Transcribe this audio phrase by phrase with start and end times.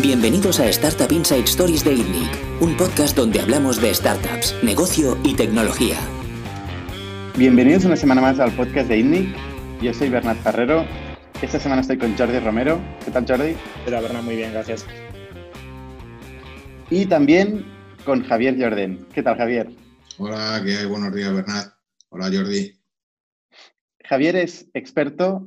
[0.00, 2.30] Bienvenidos a Startup Inside Stories de ITNIC,
[2.60, 5.96] un podcast donde hablamos de startups, negocio y tecnología.
[7.36, 9.36] Bienvenidos una semana más al podcast de ITNIC.
[9.82, 10.86] Yo soy Bernat Ferrero.
[11.42, 12.80] Esta semana estoy con Jordi Romero.
[13.04, 13.56] ¿Qué tal, Jordi?
[13.88, 14.86] Hola, Bernat, muy bien, gracias.
[16.90, 17.66] Y también
[18.04, 19.04] con Javier Jordén.
[19.12, 19.68] ¿Qué tal, Javier?
[20.18, 20.86] Hola, ¿qué hay?
[20.86, 21.74] Buenos días, Bernat.
[22.10, 22.72] Hola, Jordi.
[24.04, 25.44] Javier es experto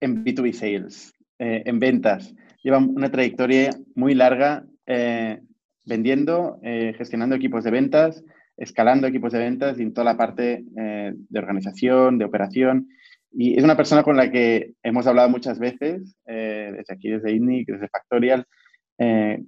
[0.00, 2.32] en B2B Sales, eh, en ventas
[2.68, 5.40] lleva una trayectoria muy larga eh,
[5.86, 8.22] vendiendo, eh, gestionando equipos de ventas,
[8.58, 12.88] escalando equipos de ventas y en toda la parte eh, de organización, de operación.
[13.32, 17.68] Y es una persona con la que hemos hablado muchas veces, desde aquí, desde INNIC,
[17.68, 18.46] desde Factorial,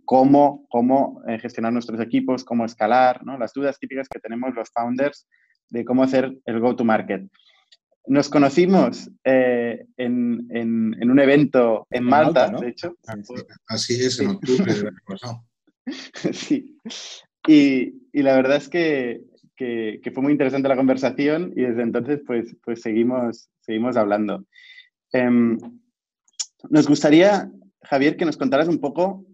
[0.05, 3.39] cómo, cómo gestionar nuestros equipos, cómo escalar, ¿no?
[3.39, 5.27] las dudas típicas que tenemos los founders
[5.71, 7.23] de cómo hacer el go-to-market.
[8.07, 12.97] Nos conocimos eh, en, en, un evento en, Malta, de hecho.
[13.67, 15.45] Así es, en octubre del año pasado.
[16.33, 16.77] sí.
[17.47, 19.23] Y, y, la verdad es que,
[19.57, 24.45] que, fue muy interesante la conversación y desde entonces pues, pues seguimos, seguimos hablando.
[25.13, 25.59] Em,
[26.69, 27.51] nos gustaría,
[27.83, 29.27] Javier, que nos contaras un poco,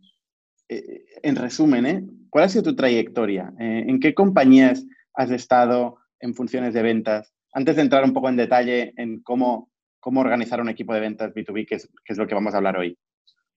[0.69, 2.05] eh, en resumen, ¿eh?
[2.31, 3.53] ¿cuál ha sido tu trayectoria?
[3.59, 7.33] ¿En qué compañías has estado en funciones de ventas?
[7.57, 11.33] Antes de entrar un poco en detalle en cómo, cómo organizar un equipo de ventas
[11.33, 12.99] B2B, que es, que es lo que vamos a hablar hoy.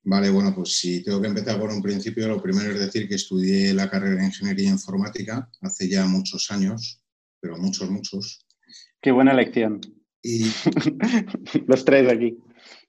[0.04, 3.16] Vale, bueno, pues si tengo que empezar por un principio, lo primero es decir que
[3.16, 7.04] estudié la carrera de Ingeniería Informática hace ya muchos años,
[7.42, 8.48] pero muchos, muchos.
[9.02, 9.82] Qué buena elección.
[10.24, 10.46] Y
[11.68, 12.38] los tres aquí.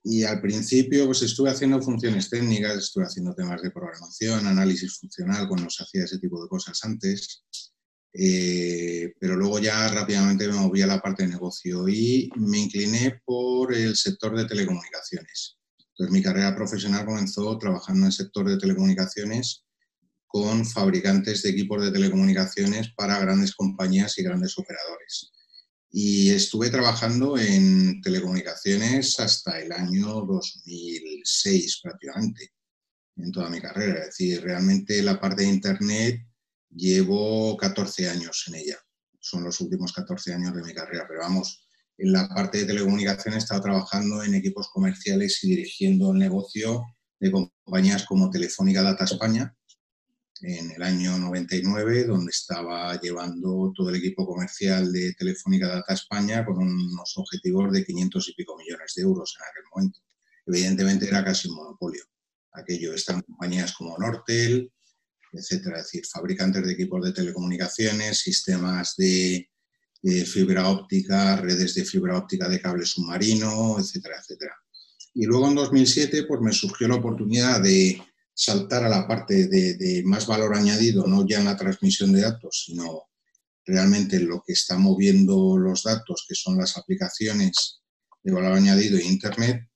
[0.05, 5.49] Y al principio pues estuve haciendo funciones técnicas, estuve haciendo temas de programación, análisis funcional
[5.49, 7.45] cuando se hacía ese tipo de cosas antes.
[8.13, 13.21] Eh, pero luego ya rápidamente me moví a la parte de negocio y me incliné
[13.25, 15.59] por el sector de telecomunicaciones.
[15.79, 19.65] Entonces mi carrera profesional comenzó trabajando en el sector de telecomunicaciones
[20.27, 25.33] con fabricantes de equipos de telecomunicaciones para grandes compañías y grandes operadores.
[25.93, 32.53] Y estuve trabajando en telecomunicaciones hasta el año 2006 prácticamente,
[33.17, 34.01] en toda mi carrera.
[34.01, 36.30] Es decir, realmente la parte de Internet
[36.71, 38.79] Llevo 14 años en ella.
[39.19, 41.67] Son los últimos 14 años de mi carrera, pero vamos,
[41.99, 46.85] en la parte de telecomunicación he estado trabajando en equipos comerciales y dirigiendo el negocio
[47.19, 49.55] de compañías como Telefónica Data España
[50.43, 56.45] en el año 99, donde estaba llevando todo el equipo comercial de Telefónica Data España
[56.47, 60.01] con unos objetivos de 500 y pico millones de euros en aquel momento.
[60.47, 62.03] Evidentemente era casi un monopolio.
[62.53, 64.73] Aquello están compañías como Nortel,
[65.33, 65.79] etcétera.
[65.79, 69.49] Es decir, fabricantes de equipos de telecomunicaciones, sistemas de,
[70.25, 74.55] fibra óptica, redes de fibra óptica de cable submarino, etcétera, etcétera.
[75.13, 78.03] Y luego en 2007 pues me surgió la oportunidad de
[78.33, 82.65] saltar a la parte de, más valor añadido, no ya en la transmisión de datos,
[82.65, 83.11] sino
[83.67, 87.83] realmente en lo que está moviendo los datos, que son las aplicaciones
[88.23, 89.69] de valor añadido e Internet,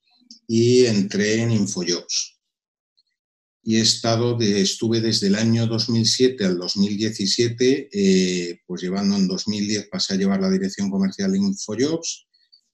[0.48, 2.34] y entré en InfoJobs
[3.67, 9.27] y he estado de, estuve desde el año 2007 al 2017, eh, pues llevando en
[9.27, 12.27] 2010 pasé a llevar la dirección comercial de InfoJobs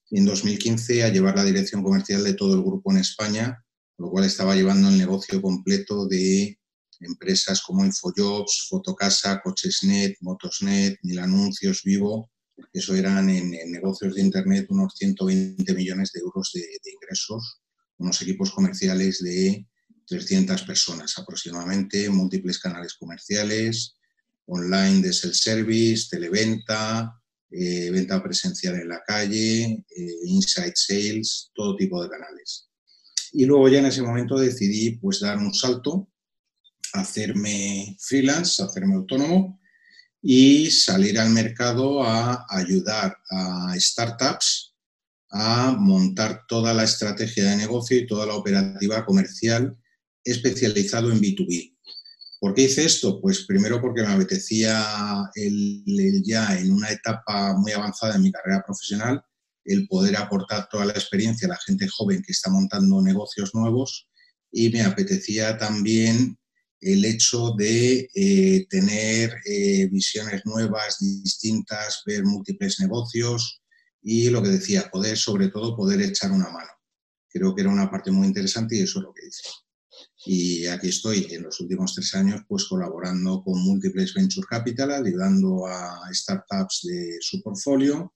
[0.09, 3.63] y en 2015 a llevar la dirección comercial de todo el grupo en España,
[3.97, 6.59] lo cual estaba llevando el negocio completo de
[6.99, 12.29] empresas como InfoJobs, Fotocasa, Cochesnet, Motosnet, Mil Anuncios, Vivo,
[12.73, 17.61] eso eran en, negocios de Internet unos 120 millones de euros de, de ingresos,
[17.97, 19.65] unos equipos comerciales de
[20.11, 23.95] 300 personas aproximadamente, múltiples canales comerciales,
[24.45, 27.17] online de self-service, televenta,
[27.49, 32.67] eh, venta presencial en la calle, eh, inside sales, todo tipo de canales.
[33.31, 36.09] Y luego ya en ese momento decidí pues dar un salto,
[36.91, 39.61] hacerme freelance, hacerme autónomo
[40.21, 44.75] y salir al mercado a ayudar a startups
[45.29, 49.77] a montar toda la estrategia de negocio y toda la operativa comercial
[50.23, 51.75] especializado en B2B.
[52.39, 53.21] ¿Por qué hice esto?
[53.21, 58.63] Pues primero porque me apetecía el, ya en una etapa muy avanzada en mi carrera
[58.65, 59.23] profesional
[59.63, 64.07] el poder aportar toda la experiencia a la gente joven que está montando negocios nuevos
[64.51, 66.35] y me apetecía también
[66.79, 73.61] el hecho de eh, tener eh, visiones nuevas, distintas, ver múltiples negocios
[74.01, 76.71] y lo que decía, poder sobre todo poder echar una mano.
[77.29, 79.43] Creo que era una parte muy interesante y eso es lo que hice.
[80.25, 85.65] Y aquí estoy en los últimos tres años pues colaborando con múltiples venture capital, ayudando
[85.65, 88.13] a startups de su portfolio.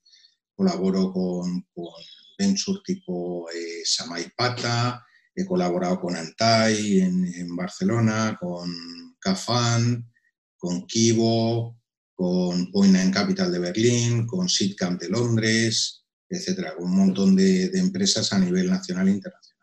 [0.53, 1.93] Colaboro con, con
[2.37, 5.03] venture tipo eh, Samaipata,
[5.33, 8.71] he colaborado con Antai en, Barcelona, con
[9.19, 10.09] Cafan,
[10.57, 11.81] con Kibo,
[12.13, 17.79] con Point and Capital de Berlín, con Sitcamp de Londres, etcétera, un montón de, de
[17.79, 19.54] empresas a nivel nacional e internacional.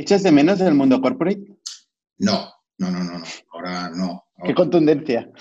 [0.00, 1.44] ¿Echas de menos del mundo corporate?
[2.16, 3.24] No, no, no, no, no.
[3.52, 4.24] Ahora no.
[4.42, 5.30] Qué contundencia.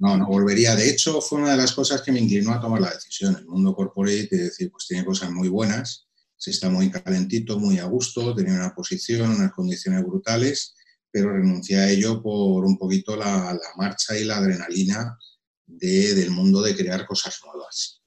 [0.00, 0.74] No, no volvería.
[0.74, 3.36] De hecho, fue una de las cosas que me inclinó a tomar la decisión.
[3.36, 7.78] El mundo corporate, es decir, pues tiene cosas muy buenas, se está muy calentito, muy
[7.78, 10.74] a gusto, tenía una posición, unas condiciones brutales,
[11.10, 15.16] pero renuncié a ello por un poquito la, marcha y la adrenalina
[15.64, 18.02] del mundo de crear cosas nuevas.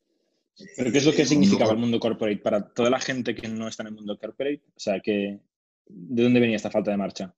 [0.76, 3.68] ¿Pero qué es lo que significaba el mundo corporate para toda la gente que no
[3.68, 4.64] está en el mundo corporate?
[4.76, 5.40] O sea, que,
[5.86, 7.36] ¿de dónde venía esta falta de marcha?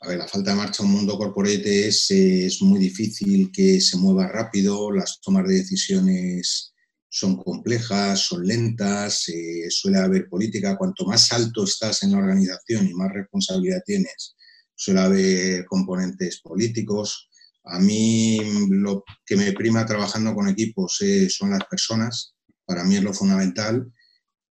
[0.00, 3.80] A ver, la falta de marcha en un mundo corporate es, es muy difícil que
[3.80, 6.74] se mueva rápido, las tomas de decisiones
[7.08, 10.76] son complejas, son lentas, eh, suele haber política.
[10.76, 14.36] Cuanto más alto estás en la organización y más responsabilidad tienes,
[14.74, 17.28] suele haber componentes políticos.
[17.70, 18.38] A mí
[18.70, 22.34] lo que me prima trabajando con equipos eh, son las personas,
[22.64, 23.92] para mí es lo fundamental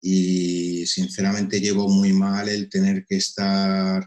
[0.00, 4.04] y sinceramente llevo muy mal el tener que estar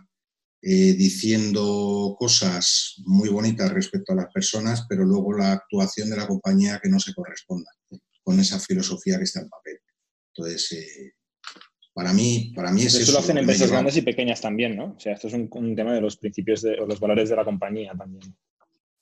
[0.62, 6.28] eh, diciendo cosas muy bonitas respecto a las personas, pero luego la actuación de la
[6.28, 7.72] compañía que no se corresponda
[8.22, 9.80] con esa filosofía que está en papel.
[10.36, 11.14] Entonces, eh,
[11.94, 13.14] para mí, para mí es eso.
[13.14, 14.96] lo hacen empresas grandes y pequeñas también, ¿no?
[14.96, 17.94] O sea, esto es un, tema de los principios o los valores de la compañía
[17.98, 18.36] también.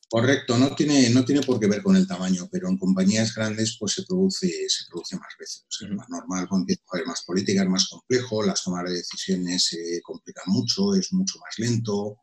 [0.09, 3.75] Correcto, no tiene, no tiene por qué ver con el tamaño, pero en compañías grandes
[3.77, 5.65] pues se produce, se produce más veces.
[5.81, 10.01] es más normal, empieza a haber más políticas, más complejo, las tomas de decisiones se
[10.01, 12.19] complican mucho, es mucho más lento.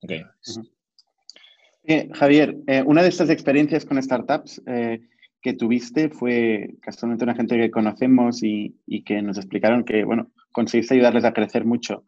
[0.00, 0.24] Okay.
[1.84, 5.00] Eh, Javier, eh, una de estas experiencias con startups eh,
[5.40, 10.32] que tuviste fue casualmente una gente que conocemos y, y, que nos explicaron que, bueno,
[10.50, 12.04] conseguiste ayudarles a crecer mucho,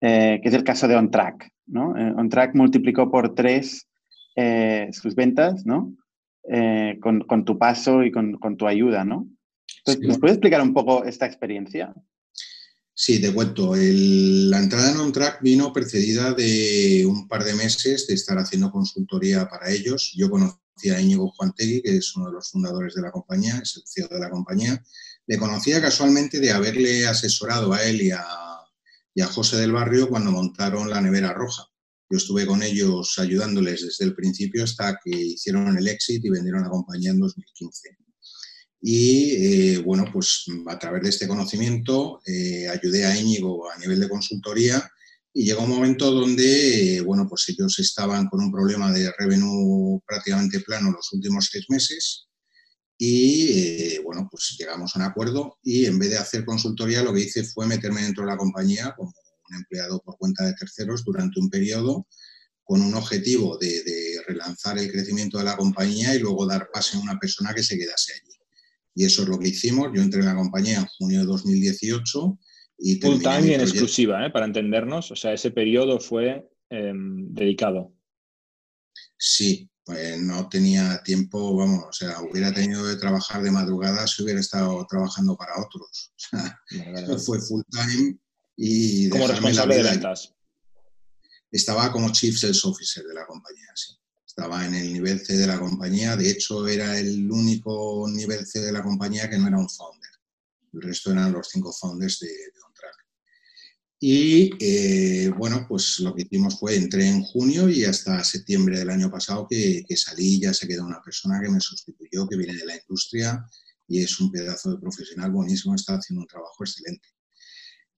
[0.00, 1.90] que es el caso de OnTrack, ¿no?
[1.90, 3.86] OnTrack multiplicó por tres
[4.40, 5.94] eh, sus ventas, ¿no?
[6.48, 9.28] Eh, con, tu paso y con, tu ayuda, ¿no?
[9.78, 11.94] Entonces, ¿nos puedes explicar un poco esta experiencia?
[12.94, 13.74] Sí, te cuento.
[13.74, 19.46] la entrada en OnTrack vino precedida de un par de meses de estar haciendo consultoría
[19.48, 20.12] para ellos.
[20.16, 23.76] Yo conocí a Íñigo Juantegui, que es uno de los fundadores de la compañía, es
[23.76, 24.82] el CEO de la compañía.
[25.26, 28.24] Le conocía casualmente de haberle asesorado a él y a,
[29.14, 31.69] y a José del Barrio cuando montaron la nevera roja.
[32.10, 36.62] Yo estuve con ellos ayudándoles desde el principio hasta que hicieron el exit y vendieron
[36.62, 37.96] la compañía en 2015.
[38.82, 44.00] Y eh, bueno, pues a través de este conocimiento eh, ayudé a Íñigo a nivel
[44.00, 44.90] de consultoría
[45.32, 50.00] y llegó un momento donde, eh, bueno, pues ellos estaban con un problema de revenue
[50.04, 52.26] prácticamente plano los últimos seis meses
[52.98, 57.20] y, bueno, pues llegamos a un acuerdo y en vez de hacer consultoría lo que
[57.20, 59.12] hice fue meterme dentro de la compañía como
[59.54, 62.06] empleado por cuenta de terceros durante un periodo
[62.70, 63.82] con un objetivo de,
[64.28, 67.76] relanzar el crecimiento de la compañía y luego dar pase a una persona que se
[67.76, 68.32] quedase allí.
[68.94, 69.88] Y eso es lo que hicimos.
[69.92, 72.38] Yo entré en la compañía en junio de 2018
[72.78, 73.00] y...
[73.00, 74.30] Full time y en exclusiva, ¿eh?
[74.30, 75.10] para entendernos.
[75.10, 77.92] O sea, ese periodo fue em, dedicado.
[79.18, 84.22] Sí, pues no tenía tiempo, vamos, o sea, hubiera tenido que trabajar de madrugada si
[84.22, 86.12] hubiera estado trabajando para otros.
[86.70, 88.16] O sea, fue full time
[89.10, 90.34] como responsable de ventas.
[91.50, 93.94] Estaba como Chief Sales Officer de la compañía, sí.
[94.26, 96.16] Estaba en el nivel C de la compañía.
[96.16, 100.10] De hecho, era el único nivel C de la compañía que no era un founder.
[100.72, 103.06] El resto eran los cinco founders de, de OnTrack.
[103.98, 108.90] Y eh, bueno, pues lo que hicimos fue, entré en junio y hasta septiembre del
[108.90, 112.54] año pasado que, que salí, ya se quedó una persona que me sustituyó, que viene
[112.54, 113.44] de la industria
[113.88, 117.08] y es un pedazo de profesional buenísimo, está haciendo un trabajo excelente.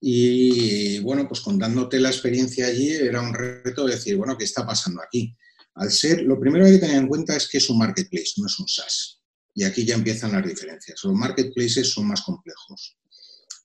[0.05, 4.65] Y bueno, pues contándote la experiencia allí era un reto de decir, bueno, ¿qué está
[4.65, 5.33] pasando aquí?
[5.75, 8.33] Al ser, lo primero que hay que tener en cuenta es que es un marketplace,
[8.35, 9.21] no es un SaaS.
[9.55, 10.99] Y aquí ya empiezan las diferencias.
[11.05, 12.97] Los marketplaces son más complejos.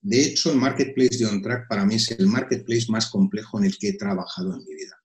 [0.01, 3.77] De hecho, el marketplace de OnTrack para mí es el marketplace más complejo en el
[3.77, 4.97] que he trabajado en mi vida.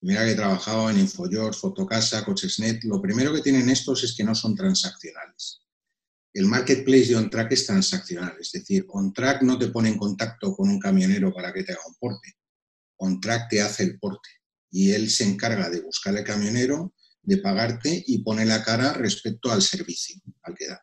[0.00, 2.82] Mira que he trabajado en InfoYours, Fotocasa, Cochesnet.
[2.84, 5.67] Lo primero que tienen estos es que no son transaccionales
[6.38, 10.70] el marketplace de OnTrack es transaccional, es decir, OnTrack no te pone en contacto con
[10.70, 12.34] un camionero para que te haga un porte.
[12.98, 14.28] OnTrack te hace el porte
[14.70, 19.50] y él se encarga de buscar el camionero, de pagarte y pone la cara respecto
[19.50, 20.80] al servicio al que da.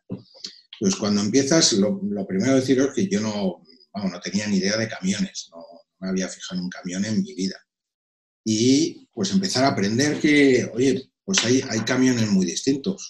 [0.78, 4.76] Pues cuando empiezas, lo, primero que decir es que yo no, no tenía ni idea
[4.76, 5.64] de camiones, no,
[6.00, 7.58] me había fijado en un camión en mi vida.
[8.44, 13.10] Y pues empezar a aprender que, oye, pues hay, hay camiones muy distintos.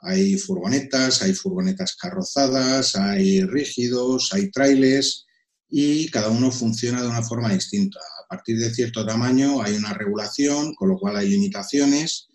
[0.00, 5.26] Hay furgonetas, hay furgonetas carrozadas, hay rígidos, hay trailers
[5.68, 7.98] y cada uno funciona de una forma distinta.
[8.24, 12.28] A partir de cierto tamaño hay una regulación, con lo cual hay limitaciones.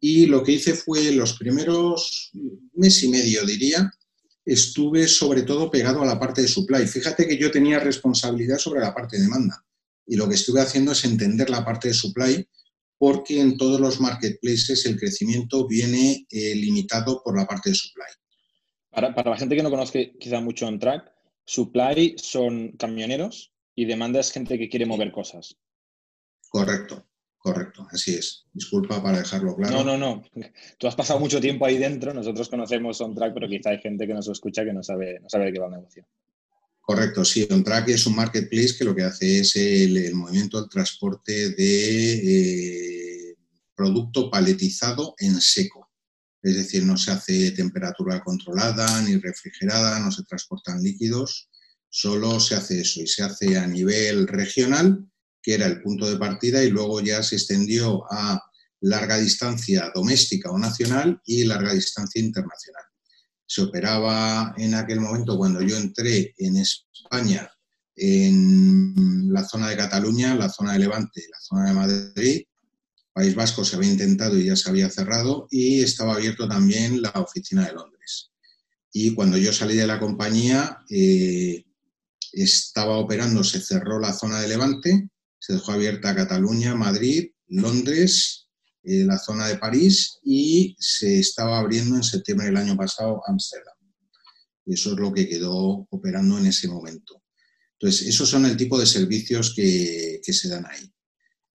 [0.00, 2.30] Y lo que hice fue los primeros
[2.74, 3.92] mes y medio, diría,
[4.44, 6.86] estuve sobre todo pegado a la parte de supply.
[6.86, 9.64] Fíjate que yo tenía responsabilidad sobre la parte de demanda
[10.06, 12.46] y lo que estuve haciendo es entender la parte de supply
[13.02, 18.06] porque en todos los marketplaces el crecimiento viene eh, limitado por la parte de supply.
[18.90, 21.10] Para, para, la gente que no conozca quizá mucho on track,
[21.44, 25.56] supply son camioneros y demanda es gente que quiere mover cosas.
[26.48, 27.04] Correcto.
[27.38, 28.46] Correcto, así es.
[28.52, 29.82] Disculpa para dejarlo claro.
[29.82, 30.22] No, no, no.
[30.78, 32.14] Tú has pasado mucho tiempo ahí dentro.
[32.14, 35.46] Nosotros conocemos OnTrack, pero quizá hay gente que nos escucha que no sabe, no sabe
[35.46, 36.06] de qué va el negocio.
[36.82, 37.46] Correcto, sí.
[37.48, 43.36] OnTrack es un marketplace que lo que hace es el, movimiento, el transporte de eh,
[43.74, 45.88] producto paletizado en seco.
[46.42, 51.48] Es decir, no se hace temperatura controlada ni refrigerada, no se transportan líquidos,
[51.88, 55.06] solo se hace eso y se hace a nivel regional
[55.42, 58.40] que era el punto de partida, y luego ya se extendió a
[58.80, 62.84] larga distancia doméstica o nacional y larga distancia internacional.
[63.52, 67.50] Se operaba en aquel momento cuando yo entré en España,
[67.94, 72.42] en la zona de Cataluña, la zona de Levante, la zona de Madrid.
[73.12, 77.10] País Vasco se había intentado y ya se había cerrado y estaba abierto también la
[77.10, 78.30] oficina de Londres.
[78.90, 81.66] Y cuando yo salí de la compañía, eh,
[82.32, 85.10] estaba operando, se cerró la zona de Levante
[85.42, 88.46] se dejó abierta Cataluña, Madrid, Londres,
[88.84, 93.76] eh, la zona de París y se estaba abriendo en septiembre del año pasado Ámsterdam.
[94.66, 97.22] Eso es lo que quedó operando en ese momento.
[97.78, 100.92] Entonces, esos son el tipo de servicios que, se dan ahí.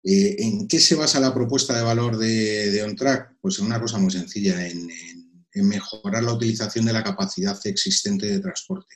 [0.02, 3.37] Eh, ¿En qué se basa la propuesta de valor de, de OnTrack?
[3.40, 4.88] Pues en una cosa muy sencilla, en
[5.54, 8.95] mejorar la utilización de la capacidad existente de transporte.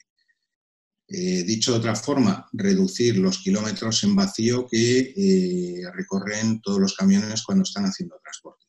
[1.13, 6.95] Eh, dicho de otra forma, reducir los kilómetros en vacío que eh, recorren todos los
[6.95, 8.67] camiones cuando están haciendo transporte.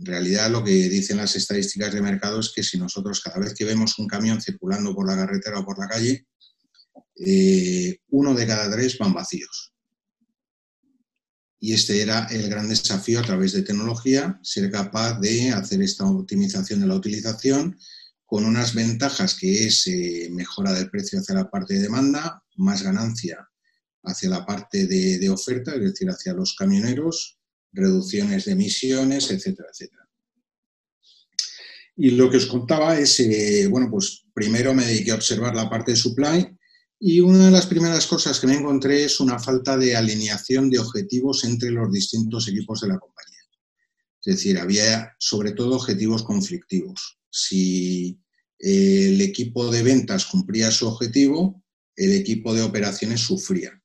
[0.00, 3.54] En realidad, lo que dicen las estadísticas de mercado es que si nosotros cada vez
[3.54, 6.26] que vemos un camión circulando por la carretera o por la calle,
[7.16, 9.72] eh, uno de cada tres van vacíos.
[11.58, 16.04] Y este era el gran desafío a través de tecnología, ser capaz de hacer esta
[16.04, 17.78] optimización de la utilización
[18.30, 22.80] con unas ventajas que es eh, mejora del precio hacia la parte de demanda, más
[22.80, 23.44] ganancia
[24.04, 27.40] hacia la parte de, oferta, es decir, hacia los camioneros,
[27.72, 30.08] reducciones de emisiones, etcétera, etcétera.
[31.96, 35.68] Y lo que os contaba es, eh, bueno, pues primero me dediqué a observar la
[35.68, 36.56] parte de supply
[37.00, 40.78] y una de las primeras cosas que me encontré es una falta de alineación de
[40.78, 43.29] objetivos entre los distintos equipos de la compañía.
[44.24, 48.20] Es decir, había sobre todo objetivos conflictivos si
[48.58, 51.62] el equipo de ventas cumplía su objetivo,
[51.96, 53.80] el equipo de operaciones sufría.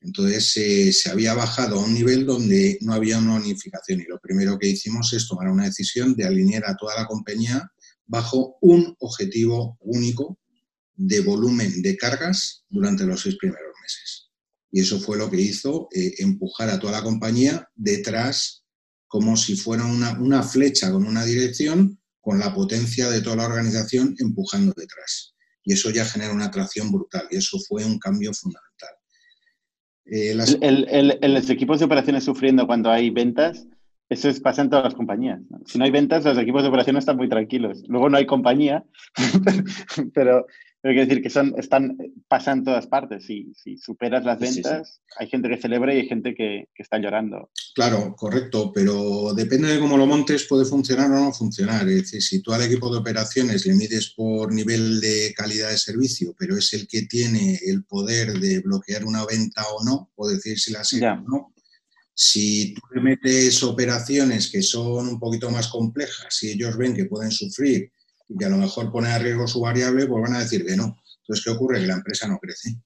[0.00, 4.18] Entonces eh, se había bajado a un nivel donde no había una unificación y lo
[4.18, 7.70] primero que hicimos es tomar una decisión de alinear a toda la compañía
[8.06, 10.40] bajo un objetivo único
[10.96, 14.30] de volumen de cargas durante los seis primeros meses.
[14.72, 18.61] Y eso fue lo que hizo eh, empujar a toda la compañía detrás
[19.12, 23.44] como si fuera una, una flecha con una dirección con la potencia de toda la
[23.44, 25.34] organización empujando detrás.
[25.64, 28.88] Y eso ya genera una atracción brutal y eso fue un cambio fundamental.
[30.06, 33.66] Eh, el, los equipos de operaciones sufriendo cuando hay ventas,
[34.08, 35.42] eso es, pasa en todas las compañías.
[35.66, 37.82] Si no hay ventas, los equipos de operaciones están muy tranquilos.
[37.88, 38.82] Luego no hay compañía,
[40.14, 40.46] pero,
[40.82, 41.96] pero quiero decir que son, están,
[42.26, 43.24] pasan en todas partes.
[43.24, 46.98] Si, si superas las ventas, hay gente que celebra y hay gente que, que, está
[46.98, 47.50] llorando.
[47.76, 51.88] Claro, correcto, pero depende de cómo lo montes, puede funcionar o no funcionar.
[51.88, 55.78] Es decir, si tú al equipo de operaciones le mides por nivel de calidad de
[55.78, 60.28] servicio, pero es el que tiene el poder de bloquear una venta o no, o
[60.28, 61.54] decir si la o no,
[62.12, 67.04] si tú le metes operaciones que son un poquito más complejas y ellos ven que
[67.04, 67.92] pueden sufrir
[68.28, 70.76] y que a lo mejor pone a riesgo su variable, pues van a decir que
[70.76, 70.96] no.
[71.22, 71.80] Entonces, ¿qué ocurre?
[71.80, 72.80] Que la empresa no crece.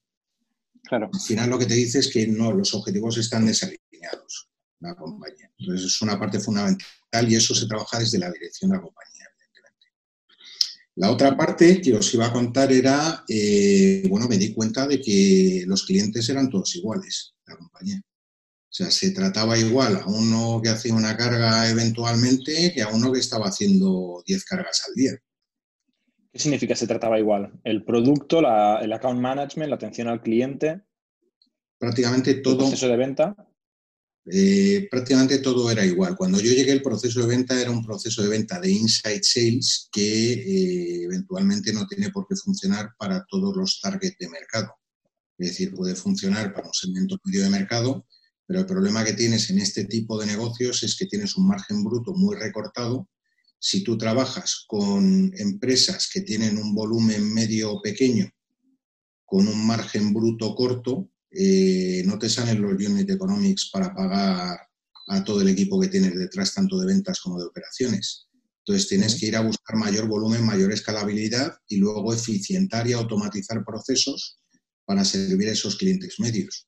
[0.82, 1.10] Claro.
[1.12, 4.48] Al final lo que te dice es que no, los objetivos están desalineados,
[4.80, 5.50] la compañía.
[5.58, 6.80] Entonces, es una parte fundamental
[7.28, 9.86] y eso se trabaja desde la dirección de la compañía, evidentemente.
[10.96, 15.00] La otra parte que os iba a contar era, eh, bueno, me di cuenta de
[15.00, 18.00] que los clientes eran todos iguales, la compañía.
[18.04, 23.10] O sea, se trataba igual a uno que hacía una carga eventualmente que a uno
[23.10, 25.12] que estaba haciendo 10 cargas al día.
[26.36, 27.50] ¿Qué significa se trataba igual?
[27.64, 30.82] ¿El producto, el account management, la atención al cliente?
[31.78, 32.52] Prácticamente todo.
[32.52, 33.34] ¿El proceso de venta?
[34.26, 36.14] Eh, prácticamente todo era igual.
[36.14, 39.88] Cuando yo llegué, el proceso de venta era un proceso de venta de inside sales
[39.90, 44.74] que eh, eventualmente no tiene por qué funcionar para todos los targets de mercado.
[45.38, 48.06] Es decir, puede funcionar para un segmento medio de mercado,
[48.46, 51.82] pero el problema que tienes en este tipo de negocios es que tienes un margen
[51.82, 53.08] bruto muy recortado.
[53.58, 58.30] Si tú trabajas con empresas que tienen un volumen medio o pequeño,
[59.24, 64.58] con un margen bruto corto, eh, no te salen los unit economics para pagar
[65.08, 68.26] a todo el equipo que tienes detrás, tanto de ventas como de operaciones.
[68.60, 73.64] Entonces tienes que ir a buscar mayor volumen, mayor escalabilidad y luego eficientar y automatizar
[73.64, 74.38] procesos
[74.84, 76.66] para servir a esos clientes medios.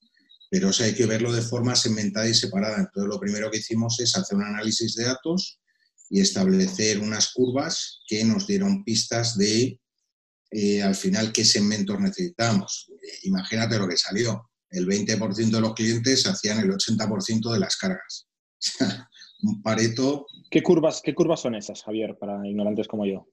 [0.50, 2.78] Pero hay que verlo de forma segmentada y separada.
[2.78, 5.60] Entonces lo primero que hicimos es hacer un análisis de datos
[6.10, 9.80] y establecer unas curvas que nos dieron pistas de
[10.50, 12.90] eh, al final qué segmentos necesitamos.
[13.02, 14.50] Eh, imagínate lo que salió.
[14.70, 18.26] El 20% de los clientes hacían el 80% de las cargas.
[19.42, 20.26] un pareto.
[20.50, 23.28] ¿Qué curvas, ¿Qué curvas son esas, Javier, para ignorantes como yo?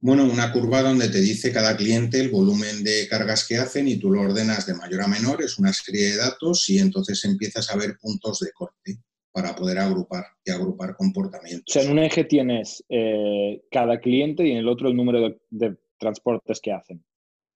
[0.00, 3.98] Bueno, una curva donde te dice cada cliente el volumen de cargas que hacen y
[3.98, 7.70] tú lo ordenas de mayor a menor, es una serie de datos y entonces empiezas
[7.70, 9.00] a ver puntos de corte
[9.32, 11.74] para poder agrupar y agrupar comportamientos.
[11.74, 15.36] O sea, en un eje tienes eh, cada cliente y en el otro el número
[15.50, 17.02] de transportes que hacen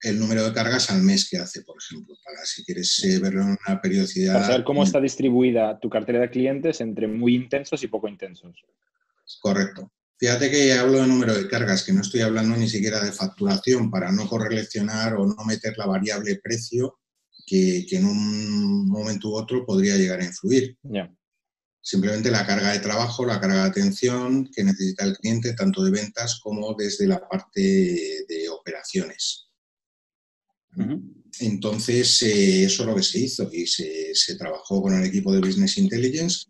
[0.03, 3.43] el número de cargas al mes que hace, por ejemplo, para si quieres eh, verlo
[3.43, 4.35] en una periodicidad.
[4.35, 8.65] Para saber cómo está distribuida tu cartera de clientes entre muy intensos y poco intensos.
[9.41, 9.91] Correcto.
[10.19, 13.91] Fíjate que hablo de número de cargas, que no estoy hablando ni siquiera de facturación
[13.91, 16.99] para no correlacionar o no meter la variable precio
[17.47, 20.77] que, en un momento u otro podría llegar a influir.
[21.89, 25.93] Simplemente la carga de trabajo, la carga de atención que necesita el cliente, tanto de
[25.93, 29.51] ventas como desde la parte de operaciones.
[31.39, 35.39] Entonces, eh, eso es lo que se hizo y se, trabajó con el equipo de
[35.39, 36.47] Business Intelligence,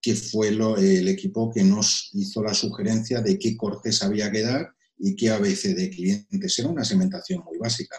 [0.00, 4.72] que fue el equipo que nos hizo la sugerencia de qué cortes había que dar
[4.96, 6.56] y qué ABC de clientes.
[6.56, 7.96] Era una segmentación muy básica.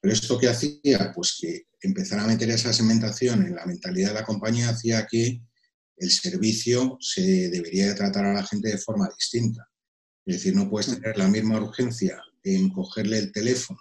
[0.00, 4.14] Pero esto que hacía, pues que empezar a meter esa segmentación en la mentalidad de
[4.14, 5.42] la compañía hacía que
[5.96, 9.68] el servicio se debería de tratar a la gente de forma distinta.
[10.26, 13.80] Es decir, no puedes tener la misma urgencia en cogerle el teléfono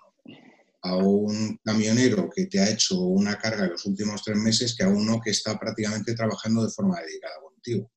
[0.81, 4.83] a un camionero que te ha hecho una carga en los últimos tres meses que
[4.83, 7.89] a uno que está prácticamente trabajando de forma dedicada contigo.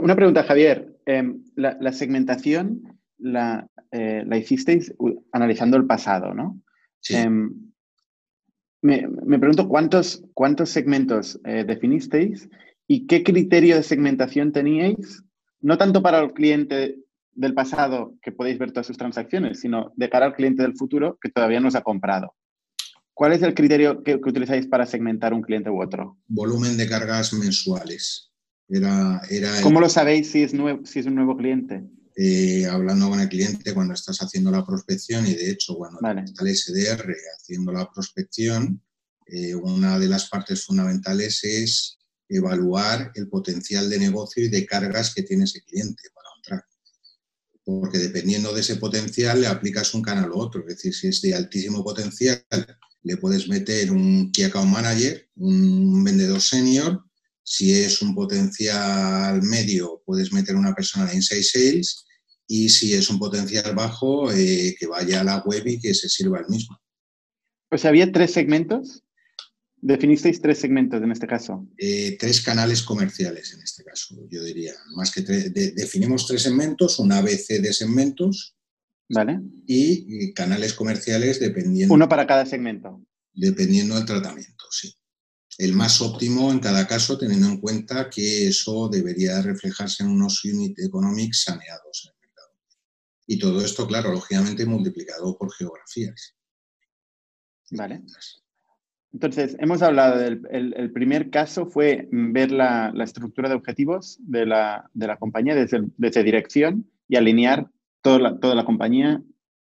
[0.00, 0.96] Una pregunta, Javier.
[1.04, 4.94] Em, la, segmentación la, eh, la, hicisteis
[5.32, 6.62] analizando el pasado, ¿no?
[7.00, 7.16] Sí.
[7.16, 7.71] Em,
[8.82, 12.48] me, pregunto cuántos, cuántos segmentos eh, definisteis
[12.88, 15.22] y qué criterio de segmentación teníais,
[15.60, 16.96] no tanto para el cliente
[17.34, 21.16] del pasado que podéis ver todas sus transacciones, sino de cara al cliente del futuro
[21.22, 22.34] que todavía no os ha comprado.
[23.14, 26.18] ¿Cuál es el criterio que, utilizáis para segmentar un cliente u otro?
[26.26, 28.32] Volumen de cargas mensuales.
[28.68, 31.84] Era, era ¿Cómo lo sabéis si es, nuevo, si es un nuevo cliente?
[32.14, 36.44] Eh, hablando con el cliente cuando estás haciendo la prospección y de hecho cuando está
[36.44, 38.82] el SDR haciendo la prospección,
[39.26, 41.98] eh, una de las partes fundamentales es
[42.28, 46.02] evaluar el potencial de negocio y de cargas que tiene ese cliente
[47.64, 50.62] porque dependiendo de ese potencial le aplicas un canal u otro.
[50.62, 52.44] Es decir, si es de altísimo potencial,
[53.02, 57.04] le puedes meter un Key Account Manager, un vendedor senior.
[57.42, 62.04] Si es un potencial medio, puedes meter una persona de Inside Sales.
[62.46, 66.08] Y si es un potencial bajo, eh, que vaya a la web y que se
[66.08, 66.78] sirva el mismo.
[67.68, 69.02] Pues había tres segmentos
[69.84, 71.66] Definisteis tres segmentos en este caso.
[71.76, 74.72] Eh, tres canales comerciales en este caso, yo diría.
[74.94, 78.54] Más que definimos tres segmentos, un ABC de segmentos.
[79.08, 79.40] Vale.
[79.66, 81.92] Y, canales comerciales dependiendo.
[81.92, 83.04] Uno para cada segmento.
[83.34, 84.94] Dependiendo del tratamiento, sí.
[85.58, 90.44] El más óptimo en cada caso, teniendo en cuenta que eso debería reflejarse en unos
[90.44, 92.52] unit economics saneados en el mercado.
[93.26, 96.34] Y todo esto, claro, lógicamente multiplicado por geografías.
[97.70, 98.02] Vale.
[99.12, 104.88] Entonces, hemos hablado del el, primer caso fue ver la, estructura de objetivos de la,
[105.18, 107.68] compañía desde, desde, dirección y alinear
[108.00, 109.22] toda la, toda la compañía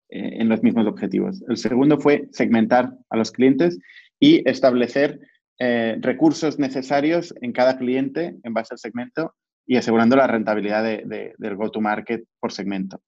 [0.10, 1.44] eh, en los mismos objetivos.
[1.48, 3.80] El segundo fue segmentar a los clientes
[4.20, 5.20] y establecer
[5.60, 9.36] eh, recursos necesarios en cada cliente en base al segmento
[9.68, 13.02] y asegurando la rentabilidad del go-to-market por segmento.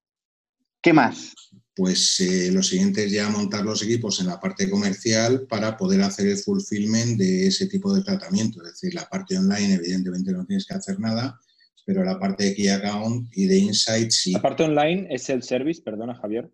[0.81, 1.33] ¿Qué más?
[1.75, 6.01] Pues eh, lo siguiente es ya montar los equipos en la parte comercial para poder
[6.01, 8.61] hacer el fulfillment de ese tipo de tratamiento.
[8.61, 11.39] Es decir, la parte online, evidentemente no tienes que hacer nada,
[11.85, 14.33] pero la parte de Key Account y de Insights sí.
[14.33, 16.51] La parte online es el service, perdona Javier.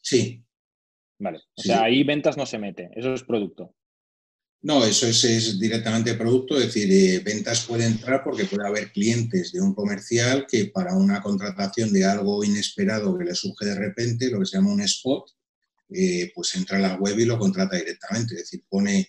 [0.00, 0.44] Sí.
[1.18, 1.40] Vale.
[1.56, 3.74] O sea, ahí ventas no se mete, eso es producto.
[4.64, 9.52] No, eso es, directamente producto, es decir, eh, ventas puede entrar porque puede haber clientes
[9.52, 14.30] de un comercial que para una contratación de algo inesperado que le surge de repente,
[14.30, 15.26] lo que se llama un spot,
[15.90, 18.36] eh, pues entra en la web y lo contrata directamente.
[18.36, 19.06] Es decir, pone...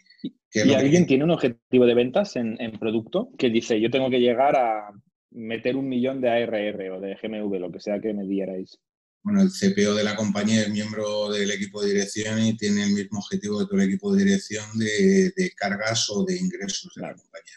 [0.51, 4.57] ¿Y alguien tiene un objetivo de ventas en, producto que dice, yo tengo que llegar
[4.57, 4.91] a
[5.31, 8.77] meter un millón de ARR o de GMV, lo que sea que me dierais?
[9.25, 12.91] Bueno, el CPO de la compañía es miembro del equipo de dirección y tiene el
[12.91, 17.15] mismo objetivo que todo el equipo de dirección de, cargas o de ingresos de la
[17.15, 17.55] compañía.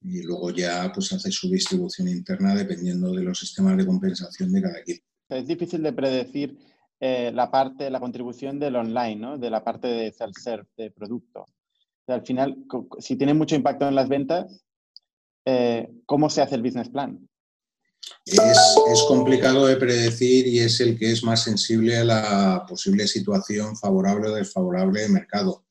[0.00, 4.62] Y luego ya pues hace su distribución interna dependiendo de los sistemas de compensación de
[4.62, 5.04] cada equipo.
[5.28, 6.56] Es difícil de predecir
[6.98, 9.36] eh, la parte, la contribución del online, ¿no?
[9.36, 11.44] de la parte de self-serve, de producto.
[12.06, 12.56] al final,
[12.98, 14.64] si tiene mucho impacto en las ventas,
[15.44, 17.28] eh, ¿cómo se hace el business plan?
[18.24, 23.76] Es, complicado de predecir y es el que es más sensible a la posible situación
[23.76, 25.64] favorable o desfavorable del mercado.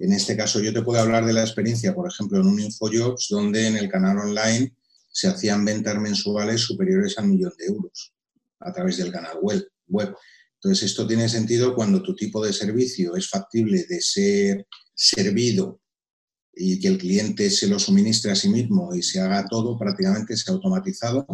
[0.00, 3.28] En este caso yo te puedo hablar de la experiencia, por ejemplo, en un InfoJobs,
[3.30, 4.74] donde en el canal online
[5.10, 8.12] se hacían ventas mensuales superiores al millón de euros
[8.60, 9.66] a través del canal web.
[10.54, 15.80] Entonces, esto tiene sentido cuando tu tipo de servicio es factible de ser servido
[16.54, 20.36] y que el cliente se lo suministre a sí mismo y se haga todo, prácticamente
[20.36, 21.26] se ha automatizado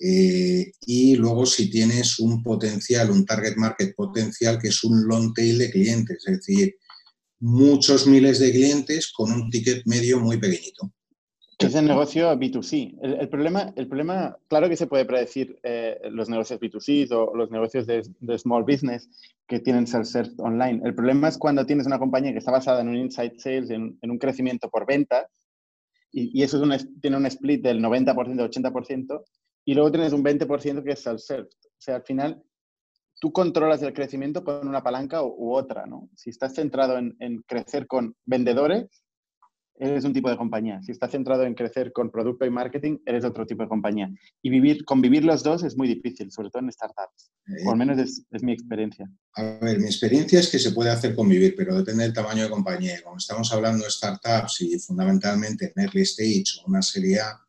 [0.00, 5.34] eh, y luego si tienes un potencial, un target market potencial, que es un long
[5.34, 6.76] tail de clientes, es decir,
[7.40, 10.92] muchos miles de clientes con un ticket medio muy pequeñito.
[11.58, 12.98] Es el negocio B2C.
[13.02, 17.50] El, problema, el problema, claro que se puede predecir eh, los negocios B2C o los
[17.50, 18.04] negocios de,
[18.38, 19.10] small business
[19.48, 20.80] que tienen self-serve online.
[20.84, 23.98] El problema es cuando tienes una compañía que está basada en un inside sales, en,
[24.00, 25.26] un crecimiento por ventas,
[26.12, 26.62] y, eso
[27.02, 29.24] tiene un split del 90%, 80%,
[29.68, 31.46] y luego tienes un 20% que es self-serve.
[31.46, 32.42] O sea, al final,
[33.20, 36.08] tú controlas el crecimiento con una palanca u, otra, ¿no?
[36.16, 38.86] Si estás centrado en, crecer con vendedores,
[39.74, 40.80] eres un tipo de compañía.
[40.80, 44.08] Si estás centrado en crecer con producto y marketing, eres otro tipo de compañía.
[44.40, 47.30] Y vivir, convivir los dos es muy difícil, sobre todo en startups.
[47.66, 49.06] o al menos es, es, mi experiencia.
[49.34, 52.50] A ver, mi experiencia es que se puede hacer convivir, pero depende del tamaño de
[52.50, 53.02] compañía.
[53.04, 57.47] Como estamos hablando de startups y fundamentalmente en early stage o una serie A,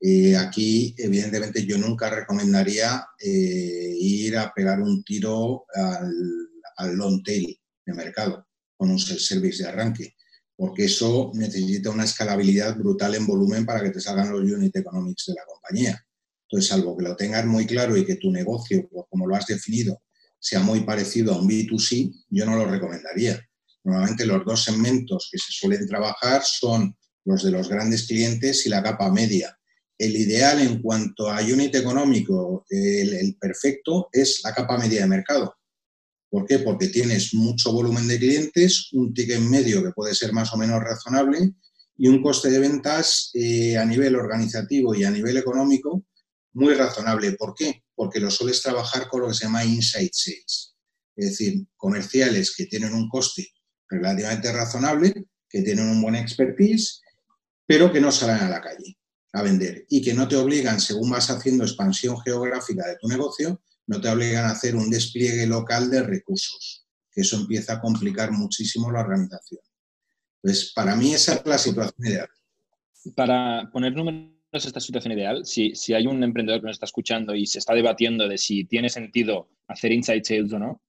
[0.00, 7.58] eh, aquí, evidentemente, yo nunca recomendaría eh, ir a pegar un tiro al, long tail
[7.84, 10.14] de mercado con un service de arranque,
[10.54, 15.26] porque eso necesita una escalabilidad brutal en volumen para que te salgan los unit economics
[15.26, 16.06] de la compañía.
[16.42, 20.00] Entonces, salvo que lo tengas muy claro y que tu negocio, como lo has definido,
[20.38, 23.44] sea muy parecido a un B2C, yo no lo recomendaría.
[23.82, 28.68] Normalmente los dos segmentos que se suelen trabajar son los de los grandes clientes y
[28.68, 29.57] la capa media
[29.98, 35.56] el ideal en cuanto a unit económico, el, perfecto, es la capa media de mercado.
[36.30, 36.60] ¿Por qué?
[36.60, 40.80] Porque tienes mucho volumen de clientes, un ticket medio que puede ser más o menos
[40.80, 41.52] razonable
[41.96, 46.04] y un coste de ventas eh, a nivel organizativo y a nivel económico
[46.52, 47.32] muy razonable.
[47.32, 47.82] ¿Por qué?
[47.94, 50.76] Porque lo sueles trabajar con lo que se llama inside sales,
[51.16, 53.48] es decir, comerciales que tienen un coste
[53.88, 57.00] relativamente razonable, que tienen un buen expertise,
[57.66, 58.97] pero que no salen a la calle
[59.32, 63.60] a vender y que no te obligan, según vas haciendo expansión geográfica de tu negocio,
[63.86, 68.32] no te obligan a hacer un despliegue local de recursos, que eso empieza a complicar
[68.32, 69.60] muchísimo la organización.
[70.40, 72.28] Pues para mí esa es la situación ideal.
[73.14, 76.86] Para poner números a esta situación ideal, si, si hay un emprendedor que nos está
[76.86, 80.82] escuchando y se está debatiendo de si tiene sentido hacer inside sales o no,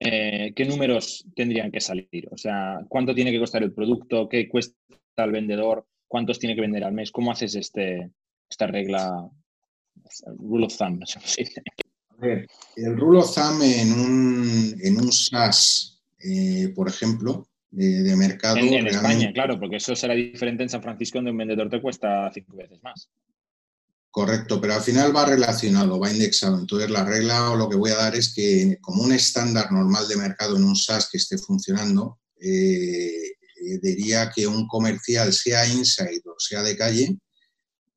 [0.00, 2.28] eh, ¿qué números tendrían que salir?
[2.30, 4.28] O sea, ¿cuánto tiene que costar el producto?
[4.28, 4.76] ¿Qué cuesta
[5.16, 5.86] al vendedor?
[6.08, 7.10] Cuántos tiene que vender al mes.
[7.10, 8.10] ¿Cómo haces este,
[8.48, 9.28] esta regla,
[10.38, 11.02] rule of thumb?
[11.02, 18.16] A ver, el rule of thumb en un, en un SaaS, eh, por ejemplo, de,
[18.16, 18.56] mercado.
[18.56, 22.30] En, España, claro, porque eso será diferente en San Francisco, donde un vendedor te cuesta
[22.32, 23.08] cinco veces más.
[24.10, 26.58] Correcto, pero al final va relacionado, va indexado.
[26.58, 30.08] Entonces la regla o lo que voy a dar es que como un estándar normal
[30.08, 33.35] de mercado en un SaaS que esté funcionando, eh,
[33.66, 37.18] eh, diría que un comercial, sea inside o sea de calle,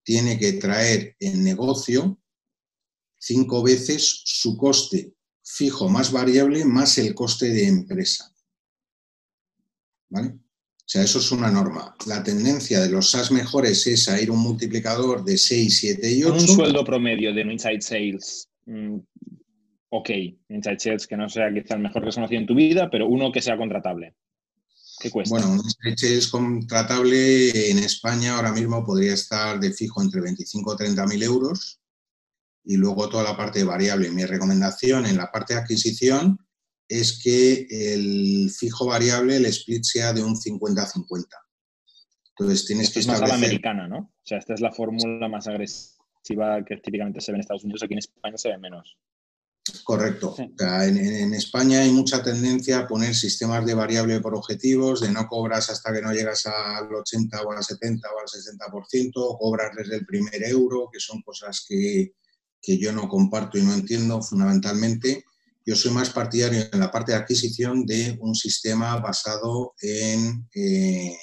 [0.03, 2.19] tiene que traer en negocio
[3.19, 8.33] cinco veces su coste fijo más variable más el coste de empresa.
[10.09, 10.29] ¿Vale?
[10.29, 11.95] O sea, eso es una norma.
[12.07, 16.23] La tendencia de los SaaS mejores es a ir un multiplicador de 6, 7 y
[16.23, 16.33] 8.
[16.33, 18.49] Un sueldo promedio de un inside sales.
[18.65, 18.97] Mm,
[19.89, 20.09] ok,
[20.49, 23.07] inside sales que no sea quizá el mejor que has conocido en tu vida, pero
[23.07, 24.15] uno que sea contratable.
[25.29, 30.75] Bueno, un es contratable en España ahora mismo podría estar de fijo entre 25 o
[30.75, 31.79] 30 mil euros
[32.65, 34.11] y luego toda la parte variable.
[34.11, 36.37] Mi recomendación en la parte de adquisición
[36.87, 41.25] es que el fijo variable, el split sea de un 50-50.
[42.31, 43.25] Entonces tienes que establecer...
[43.25, 43.97] Es más la americana, ¿no?
[43.97, 47.83] O sea, esta es la fórmula más agresiva que típicamente se ve en Estados Unidos,
[47.83, 48.97] aquí en España se ve menos.
[49.83, 50.35] Correcto.
[50.37, 55.69] en, España hay mucha tendencia a poner sistemas de variable por objetivos, de no cobras
[55.69, 60.05] hasta que no llegas al 80 o al 70 o al 60%, cobras desde el
[60.05, 62.13] primer euro, que son cosas que,
[62.61, 65.23] yo no comparto y no entiendo fundamentalmente.
[65.65, 71.17] Yo soy más partidario en la parte de adquisición de un sistema basado en, eh,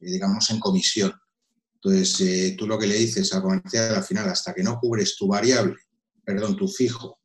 [0.00, 1.12] digamos, en comisión.
[1.74, 5.16] Entonces, eh, tú lo que le dices al comercial al final, hasta que no cubres
[5.16, 5.76] tu variable,
[6.24, 7.18] perdón, tu fijo,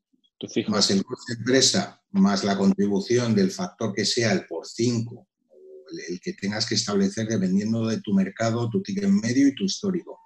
[0.67, 5.28] más el coste empresa, más la contribución del factor que sea el por 5,
[6.10, 10.19] el, que tengas que establecer dependiendo de tu mercado, tu ticket medio y tu histórico.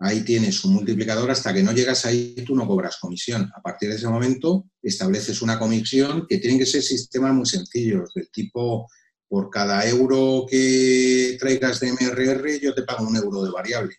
[0.00, 3.50] Ahí tienes un multiplicador, hasta que no llegas ahí tú no cobras comisión.
[3.56, 8.12] A partir de ese momento estableces una comisión que tienen que ser sistemas muy sencillos,
[8.14, 8.88] del tipo
[9.28, 13.96] por cada euro que traigas de MRR yo te pago un euro de variable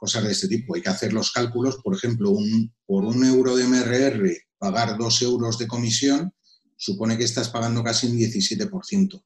[0.00, 0.74] cosas de este tipo.
[0.74, 5.20] Hay que hacer los cálculos, por ejemplo, un, por un euro de MRR, pagar dos
[5.20, 6.32] euros de comisión,
[6.76, 9.22] supone que estás pagando casi un 17%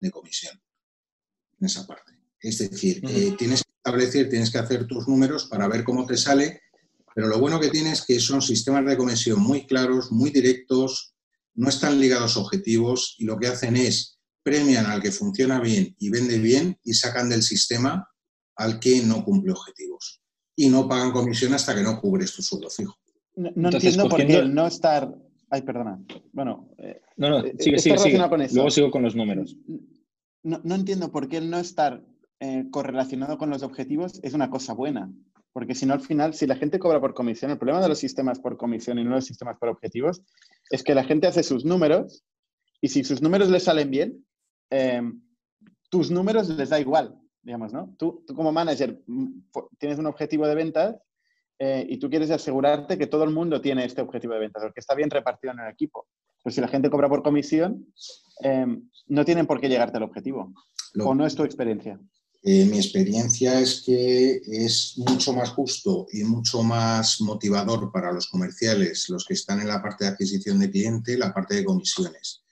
[0.00, 0.60] de comisión
[1.58, 2.12] en esa parte.
[2.40, 6.18] Es decir, eh, tienes que establecer, tienes que hacer tus números para ver cómo te
[6.18, 6.60] sale,
[7.14, 11.14] pero lo bueno que tienes es que son sistemas de comisión muy claros, muy directos,
[11.54, 15.96] no están ligados a objetivos y lo que hacen es premian al que funciona bien
[15.98, 18.08] y vende bien y sacan del sistema
[18.58, 20.20] al que no cumple objetivos.
[20.54, 22.94] Y no pagan comisión hasta que no cubres tu sueldo fijo.
[23.36, 25.14] No, entiendo por qué no estar.
[25.48, 26.02] Ay, perdona.
[26.32, 26.68] Bueno.
[26.78, 28.18] Eh, no, no, eh, sigue, sigue, sigue.
[28.18, 29.56] Luego sigo con los números.
[30.42, 32.02] No, entiendo por qué el no estar
[32.40, 35.10] eh, correlacionado con los objetivos es una cosa buena.
[35.52, 37.98] Porque si no, al final, si la gente cobra por comisión, el problema de los
[37.98, 40.22] sistemas por comisión y no los sistemas por objetivos
[40.70, 42.24] es que la gente hace sus números
[42.80, 44.24] y si sus números les salen bien,
[45.90, 47.94] tus números les da igual digamos, ¿no?
[47.98, 49.40] Tú, tú como manager mm,
[49.78, 50.96] tienes un objetivo de ventas
[51.58, 54.80] eh, y tú quieres asegurarte que todo el mundo tiene este objetivo de ventas, que
[54.80, 56.06] está bien repartido en el equipo.
[56.42, 57.92] Pues si la gente cobra por comisión,
[58.40, 60.52] em, no tienen por qué llegarte al objetivo.
[61.00, 62.00] ¿O no es tu experiencia?
[62.42, 68.28] Eh, mi experiencia es que es mucho más justo y mucho más motivador para los
[68.28, 72.44] comerciales, los que están en la parte de adquisición de cliente, la parte de comisiones.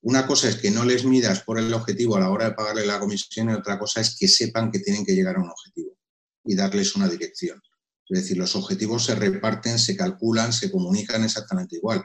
[0.00, 2.86] Una cosa es que no les midas por el objetivo a la hora de pagarle
[2.86, 5.96] la comisión y otra cosa es que sepan que tienen que llegar a un objetivo
[6.44, 7.60] y darles una dirección.
[8.08, 12.02] Es decir, los objetivos se reparten, se calculan, se comunican exactamente igual.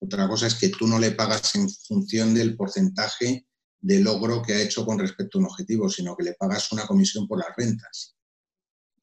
[0.00, 3.46] Otra cosa es que tú no le pagas en función del porcentaje
[3.80, 6.86] de logro que ha hecho con respecto a un objetivo, sino que le pagas una
[6.86, 8.16] comisión por las rentas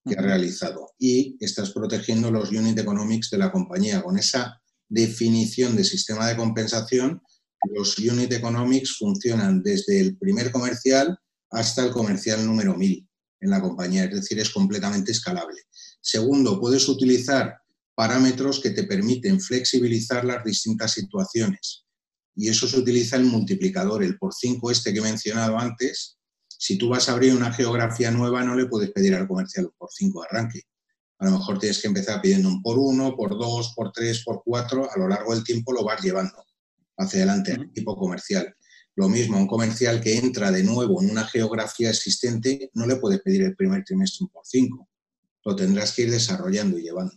[0.06, 0.93] que ha realizado.
[0.99, 4.03] Y estás protegiendo los unit economics de la compañía.
[4.03, 7.21] Con esa definición de sistema de compensación,
[7.71, 11.17] los unit economics funcionan desde el primer comercial
[11.52, 13.08] hasta el comercial número 1000
[13.41, 15.62] en la compañía, es decir, es completamente escalable.
[16.02, 17.58] Segundo, puedes utilizar
[17.95, 21.86] parámetros que te permiten flexibilizar las distintas situaciones.
[22.36, 26.17] Y eso se utiliza el multiplicador, el por 5 este que he mencionado antes.
[26.47, 29.89] Si tú vas a abrir una geografía nueva, no le puedes pedir al comercial por
[29.91, 30.62] 5 arranque.
[31.19, 34.41] A lo mejor tienes que empezar pidiendo un por 1, por 2, por 3, por
[34.43, 34.89] 4.
[34.91, 36.43] A lo largo del tiempo lo vas llevando
[36.97, 38.56] hacia adelante el equipo comercial.
[38.95, 43.19] Lo mismo, un comercial que entra de nuevo en una geografía existente, no le puede
[43.19, 44.88] pedir el primer trimestre un por cinco.
[45.43, 47.15] Lo tendrás que ir desarrollando y llevando.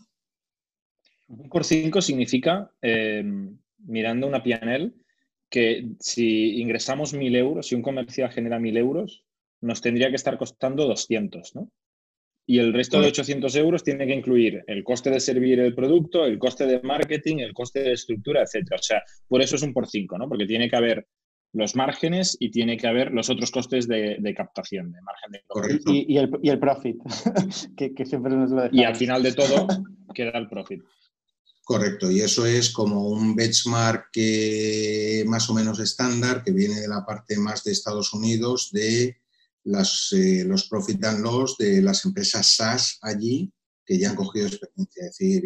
[1.28, 4.94] Un por cinco significa, em, mirando una PNL,
[5.50, 9.24] que si ingresamos mil euros, si un comercial genera mil euros,
[9.60, 11.70] nos tendría que estar costando 200, ¿no?
[12.48, 16.24] Y el resto de 800 euros tiene que incluir el coste de servir el producto,
[16.24, 18.76] el coste de marketing, el coste de estructura, etcétera.
[18.78, 20.28] O sea, por eso es un por cinco, ¿no?
[20.28, 21.06] Porque tiene que haber
[21.52, 25.92] los márgenes y tiene que haber los otros costes de, captación, de margen de Correcto.
[25.92, 26.98] Y, el, y, el, profit,
[27.76, 29.66] que, siempre nos lo Y al final de todo
[30.14, 30.82] queda el profit.
[31.64, 36.86] Correcto, y eso es como un benchmark que, más o menos estándar que viene de
[36.86, 39.16] la parte más de Estados Unidos de
[40.12, 43.52] eh, los profit and loss de las empresas SaaS allí
[43.84, 45.04] que ya han cogido experiencia.
[45.04, 45.44] decir,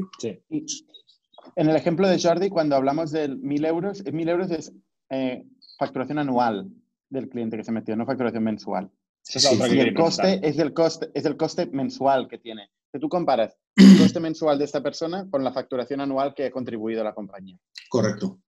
[1.56, 4.72] En el ejemplo de Jordi, cuando hablamos de 1.000 euros, 1.000 euros es
[5.11, 5.44] eh,
[5.78, 6.68] facturación anual
[7.11, 8.90] del cliente que se metió, no facturación mensual.
[9.35, 12.70] y el coste es el coste, es el coste mensual que tiene.
[12.92, 16.50] Que tú comparas el coste mensual de esta persona con la facturación anual que ha
[16.50, 17.59] contribuido a la compañía.
[17.88, 18.40] Correcto.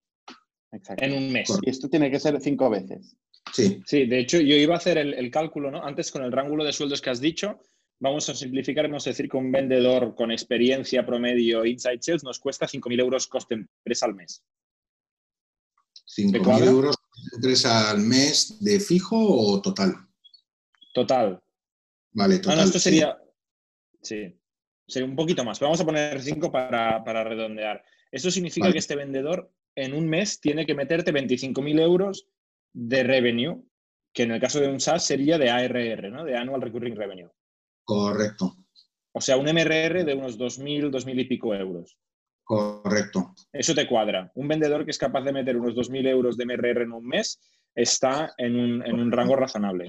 [0.73, 1.05] Exacto.
[1.05, 1.51] En un mes.
[1.63, 3.17] Y esto tiene que ser cinco veces.
[3.53, 3.83] Sí.
[3.87, 5.85] Sí, de hecho, yo iba a hacer el, cálculo, ¿no?
[5.85, 7.61] Antes con el rángulo de sueldos que has dicho,
[7.99, 12.39] vamos a simplificar, vamos a decir que un vendedor con experiencia promedio Inside Sales nos
[12.39, 14.43] cuesta 5.000 euros coste empresa al mes.
[16.17, 16.97] 5.000 euros
[17.35, 19.95] empresa al mes de fijo o total?
[20.93, 21.41] Total.
[22.13, 22.61] Vale, total.
[22.61, 23.19] Ah, esto sería.
[24.03, 24.37] Sí.
[24.87, 25.61] Sería un poquito más.
[25.61, 27.85] vamos a poner 5 para, para redondear.
[28.11, 32.27] Eso significa que este vendedor en un mes tiene que meterte 25.000 euros
[32.73, 33.63] de revenue,
[34.13, 36.25] que en el caso de un SaaS sería de ARR, ¿no?
[36.25, 37.31] De Annual Recurring Revenue.
[37.85, 38.57] Correcto.
[39.13, 41.99] O sea, un MRR de unos 2.000, 2.000 y pico euros.
[42.45, 43.35] Correcto.
[43.53, 44.31] Eso te cuadra.
[44.35, 47.41] Un vendedor que es capaz de meter unos 2.000 euros de MRR en un mes
[47.75, 49.87] está en un, en un rango razonable.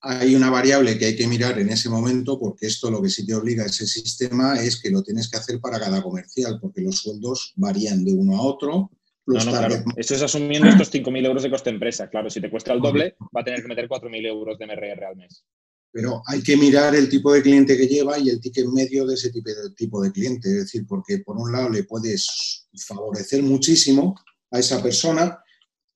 [0.00, 3.26] Hay una variable que hay que mirar en ese momento porque esto lo que sí
[3.26, 6.82] te obliga a ese sistema es que lo tienes que hacer para cada comercial porque
[6.82, 8.90] los sueldos varían de uno a otro.
[9.26, 9.84] No, no, claro.
[9.96, 12.08] Esto es asumiendo estos 5.000 euros de coste empresa.
[12.08, 15.04] Claro, si te cuesta el doble, va a tener que meter 4.000 euros de MRR
[15.04, 15.44] al mes.
[15.92, 19.14] Pero hay que mirar el tipo de cliente que lleva y el ticket medio de
[19.14, 20.48] ese tipo de, tipo de cliente.
[20.48, 24.14] Es decir, porque por un lado le puedes favorecer muchísimo
[24.50, 25.40] a esa persona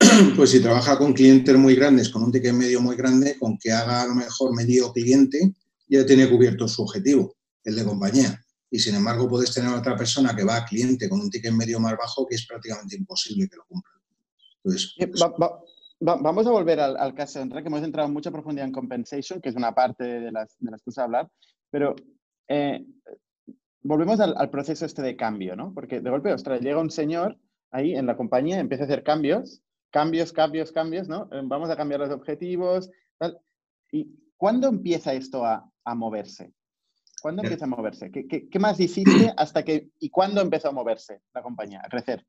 [0.36, 3.70] pues si trabaja con clientes muy grandes, con un ticket medio muy grande, con que
[3.70, 5.54] haga a lo mejor medio cliente,
[5.88, 8.40] ya tiene cubierto su objetivo, el de compañía.
[8.70, 11.80] Y sin embargo, puedes tener otra persona que va a cliente con un ticket medio
[11.80, 13.92] más bajo que es prácticamente imposible que lo cumpla.
[14.62, 15.24] Entonces, pues
[15.98, 19.48] vamos a volver al, caso de que hemos entrado en mucha profundidad en compensation, que
[19.48, 21.28] es una parte de las, de las que a hablar,
[21.70, 21.96] pero
[22.48, 22.84] eh,
[23.82, 25.74] volvemos al, al, proceso este de cambio, ¿no?
[25.74, 27.38] Porque de golpe, ostras, llega un señor
[27.70, 31.28] ahí en la compañía, empieza a hacer cambios cambios, cambios, cambios, ¿no?
[31.32, 32.90] Eh, vamos a cambiar los objetivos.
[33.18, 33.38] Tal.
[33.92, 36.52] ¿Y cuándo empieza esto a, moverse?
[37.20, 38.10] ¿Cuándo empieza a moverse?
[38.10, 39.90] ¿Qué, más hiciste hasta que...
[39.98, 42.24] ¿Y cuándo empezó a moverse la compañía, a crecer?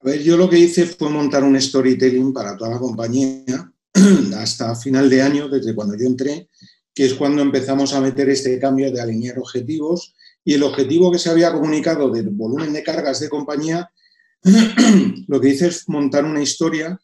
[0.00, 3.72] A ver, yo lo que hice fue montar un storytelling para toda la compañía
[4.36, 6.48] hasta final de año, desde cuando yo entré,
[6.94, 11.18] que es cuando empezamos a meter este cambio de alinear objetivos y el objetivo que
[11.18, 13.90] se había comunicado del volumen de cargas de compañía
[15.28, 16.98] lo que hice es montar una historia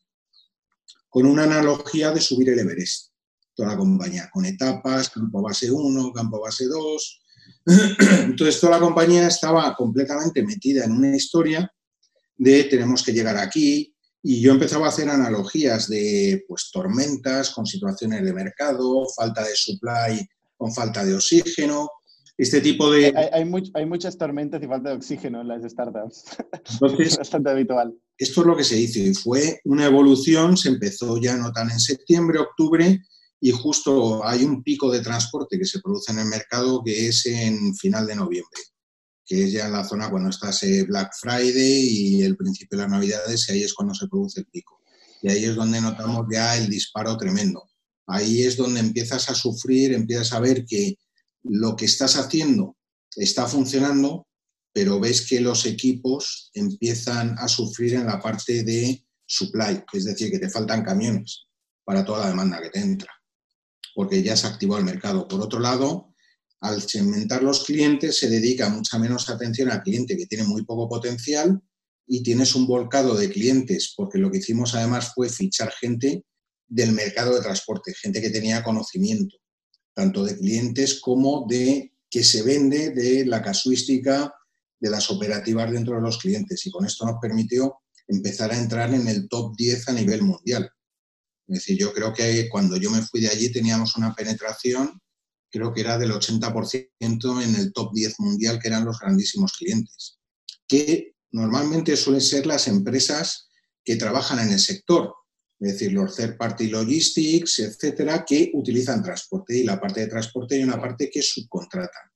[1.08, 3.12] con una analogía de subir el Everest,
[3.56, 7.20] toda la compañía, con etapas, campo base 1, campo base 2.
[8.24, 11.68] Entonces, toda la compañía estaba completamente metida en una historia
[12.36, 17.64] de tenemos que llegar aquí, y yo empezaba a hacer analogías de pues, tormentas con
[17.64, 21.88] situaciones de mercado, falta de supply con falta de oxígeno,
[22.36, 23.12] este tipo de...
[23.16, 26.24] Hay, hay, muchas tormentas y falta de oxígeno en las startups.
[26.72, 27.94] Entonces, es bastante habitual.
[28.18, 31.70] Esto es lo que se hizo y fue una evolución, se empezó ya no tan
[31.70, 33.00] en septiembre, octubre,
[33.40, 37.26] y justo hay un pico de transporte que se produce en el mercado que es
[37.26, 38.60] en final de noviembre,
[39.24, 42.84] que es ya en la zona cuando está ese Black Friday y el principio de
[42.84, 44.80] las Navidades, y ahí es cuando se produce el pico.
[45.22, 47.62] Y ahí es donde notamos ya el disparo tremendo.
[48.06, 50.96] Ahí es donde empiezas a sufrir, empiezas a ver que
[51.42, 52.76] lo que estás haciendo
[53.16, 54.28] está funcionando,
[54.72, 60.30] pero ves que los equipos empiezan a sufrir en la parte de supply, es decir,
[60.30, 61.46] que te faltan camiones
[61.84, 63.10] para toda la demanda que te entra,
[63.96, 65.26] porque ya se activó el mercado.
[65.26, 66.14] Por otro lado,
[66.60, 70.86] al segmentar los clientes se dedica mucha menos atención al cliente que tiene muy poco
[70.86, 71.62] potencial
[72.06, 76.24] y tienes un volcado de clientes, porque lo que hicimos además fue fichar gente
[76.68, 79.38] del mercado de transporte, gente que tenía conocimiento
[79.94, 84.30] tanto de clientes como de que se vende de la casuística
[84.78, 86.66] de las operativas dentro de los clientes.
[86.66, 90.70] Y con esto nos permitió empezar a entrar en el top 10 a nivel mundial.
[91.48, 95.00] Es decir, yo creo que cuando yo me fui de allí teníamos una penetración,
[95.50, 100.18] creo que era del 80% en el top 10 mundial, que eran los grandísimos clientes,
[100.66, 103.48] que normalmente suelen ser las empresas
[103.84, 105.14] que trabajan en el sector,
[105.58, 110.56] es decir, los third party logistics, etcétera, que utilizan transporte y la parte de transporte
[110.56, 112.10] hay una parte que subcontratan.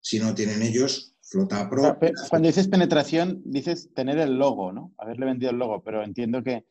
[0.00, 2.12] Si no tienen ellos flota propia.
[2.30, 4.94] Cuando dices penetración, dices tener el logo, ¿no?
[4.98, 6.64] Haberle vendido el logo, pero entiendo que,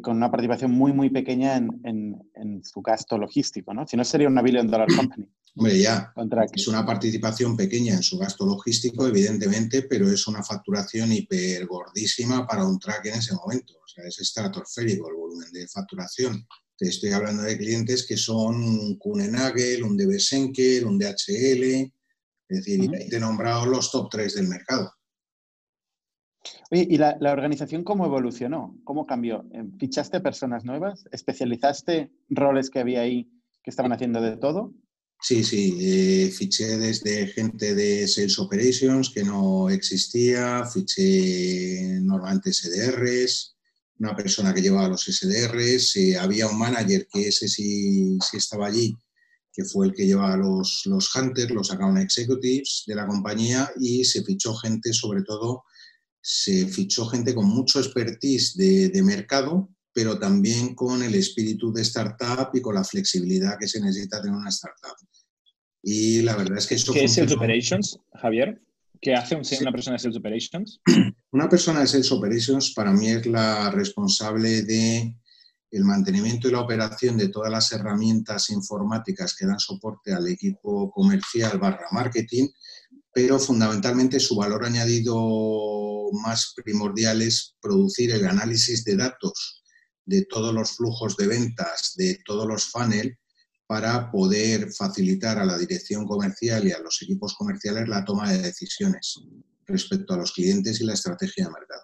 [0.00, 3.86] con una participación muy, muy pequeña en, su gasto logístico, ¿no?
[3.86, 5.26] Si no, sería una billion dollar company.
[5.56, 6.12] Hombre, ya,
[6.52, 12.46] es una participación pequeña en su gasto logístico, evidentemente, pero es una facturación hiper gordísima
[12.46, 13.74] para un track en ese momento.
[13.84, 16.46] O sea, es estratosférico el volumen de facturación.
[16.76, 21.92] Te estoy hablando de clientes que son un Kunenagel, un DB Schenker, un DHL,
[22.50, 24.92] es decir, te he nombrado los top 3 del mercado.
[26.70, 28.78] ¿Y la, organización cómo evolucionó?
[28.84, 29.44] ¿Cómo cambió?
[29.78, 31.04] ¿Fichaste personas nuevas?
[31.10, 33.30] ¿Especializaste roles que había ahí
[33.62, 34.72] que estaban haciendo de todo?
[35.22, 43.54] Sí, sí, eh, fiché desde gente de Sales Operations que no existía, fiché normalmente SDRs,
[43.98, 48.68] una persona que llevaba los SDRs, eh, había un manager que ese sí, sí, estaba
[48.68, 48.96] allí,
[49.52, 54.04] que fue el que llevaba los, los hunters, los account executives de la compañía y
[54.04, 55.64] se fichó gente, sobre todo,
[56.20, 61.82] se fichó gente con mucho expertise de, de mercado, pero también con el espíritu de
[61.82, 64.96] startup y con la flexibilidad que se necesita tener una startup.
[65.82, 66.92] Y la verdad es que eso...
[66.92, 68.60] ¿Qué es el Operations, Javier?
[69.00, 70.80] ¿Qué hace una persona de Sales Operations?
[71.32, 75.14] Una persona de Sales Operations para mí es la responsable de
[75.70, 80.90] el mantenimiento y la operación de todas las herramientas informáticas que dan soporte al equipo
[80.90, 82.48] comercial barra marketing,
[83.12, 89.62] pero fundamentalmente su valor añadido más primordial es producir el análisis de datos
[90.04, 93.16] de todos los flujos de ventas, de todos los funnels,
[93.66, 98.42] para poder facilitar a la dirección comercial y a los equipos comerciales la toma de
[98.42, 99.14] decisiones
[99.64, 101.82] respecto a los clientes y la estrategia de mercado.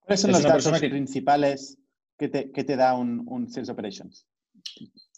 [0.00, 1.76] ¿Cuáles son los datos principales
[2.18, 4.26] que te, da un, Sales Operations?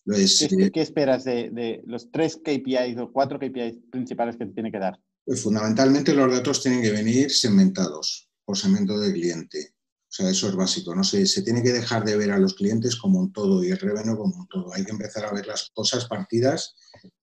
[0.07, 5.01] ¿Qué, esperas de, los tres KPIs o cuatro KPIs principales que te tiene que dar?
[5.25, 9.75] Pues fundamentalmente los datos tienen que venir segmentados por segmento de cliente.
[9.75, 10.95] O sea, eso es básico.
[10.95, 13.71] No se, se tiene que dejar de ver a los clientes como un todo y
[13.71, 14.73] el revenue como un todo.
[14.73, 16.75] Hay que empezar a ver las cosas partidas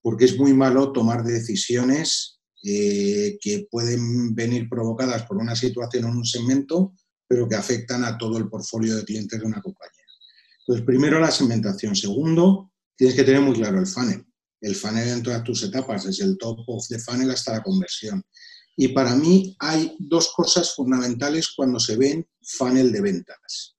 [0.02, 6.16] porque es muy malo tomar decisiones eh, que pueden venir provocadas por una situación en
[6.16, 6.94] un segmento
[7.26, 10.04] pero que afectan a todo el portfolio de clientes de una compañía.
[10.60, 11.96] Entonces, primero la segmentación.
[11.96, 14.24] Segundo, tienes que tener muy claro el funnel.
[14.60, 18.22] El funnel en todas tus etapas, desde el top of the funnel hasta la conversión.
[18.76, 23.76] Y para mí hay dos cosas fundamentales cuando se ven funnel de ventas.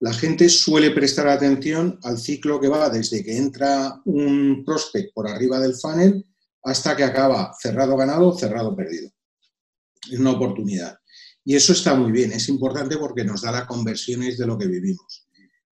[0.00, 5.28] La gente suele prestar atención al ciclo que va desde que entra un prospect por
[5.28, 6.26] arriba del funnel
[6.64, 9.10] hasta que acaba cerrado ganado, cerrado perdido.
[10.10, 10.98] Es una oportunidad.
[11.44, 14.66] Y eso está muy bien, es importante porque nos da las conversiones de lo que
[14.66, 15.28] vivimos.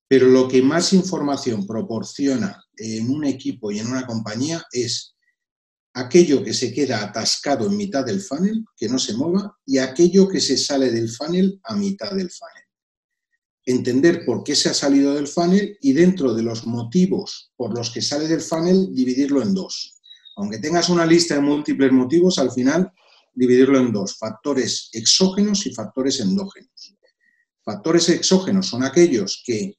[0.10, 5.16] Pero lo que más información proporciona en un equipo y en una compañía es
[5.94, 10.28] aquello que se queda atascado en mitad del funnel, que no se mueva, y aquello
[10.28, 12.64] que se sale del funnel a mitad del funnel.
[13.66, 17.92] Entender por qué se ha salido del funnel y dentro de los motivos por los
[17.92, 20.00] que sale del funnel, dividirlo en dos.
[20.38, 22.92] Aunque tengas una lista de múltiples motivos, al final
[23.36, 26.96] dividirlo en dos, factores exógenos y factores endógenos.
[27.64, 29.78] Factores exógenos son aquellos que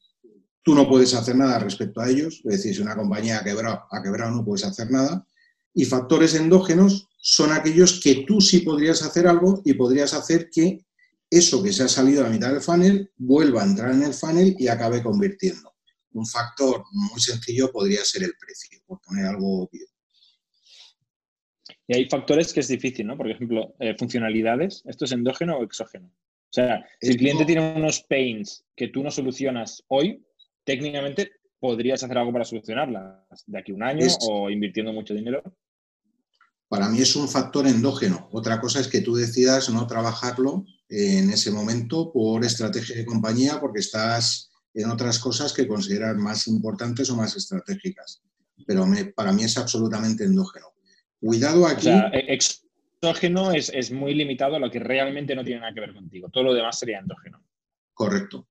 [0.63, 3.85] tú no puedes hacer nada respecto a ellos, es decir, si una compañía ha quebrado,
[3.91, 5.27] ha quebrado no puedes hacer nada,
[5.75, 10.85] y factores endógenos son aquellos que tú sí podrías hacer algo y podrías hacer que
[11.31, 14.15] eso que se ha salido a la mitad del funnel vuelva a entrar en el
[14.15, 15.75] funnel y acabe convirtiendo.
[16.13, 19.87] Un factor muy sencillo podría ser el precio, por poner algo obvio.
[21.87, 23.17] Y hay factores que es difícil, ¿no?
[23.17, 26.07] Por ejemplo, eh, funcionalidades, ¿esto es endógeno o exógeno?
[26.07, 30.25] O sea, si el cliente tiene unos pains que tú no solucionas hoy,
[30.71, 35.43] técnicamente podrías hacer algo para solucionarlas de aquí a un año o invirtiendo mucho dinero.
[36.69, 38.29] Para mí es un factor endógeno.
[38.31, 43.59] Otra cosa es que tú decidas no trabajarlo en ese momento por estrategia de compañía
[43.61, 48.23] porque estás en otras cosas que consideras más importantes o más estratégicas.
[48.65, 50.67] Pero para mí es absolutamente endógeno.
[51.19, 51.89] Cuidado aquí.
[51.89, 55.81] O sea, e-, exógeno es, muy limitado a lo que realmente no tiene nada que
[55.81, 56.29] ver contigo.
[56.29, 57.43] Todo lo demás sería endógeno.
[57.93, 58.47] Correcto,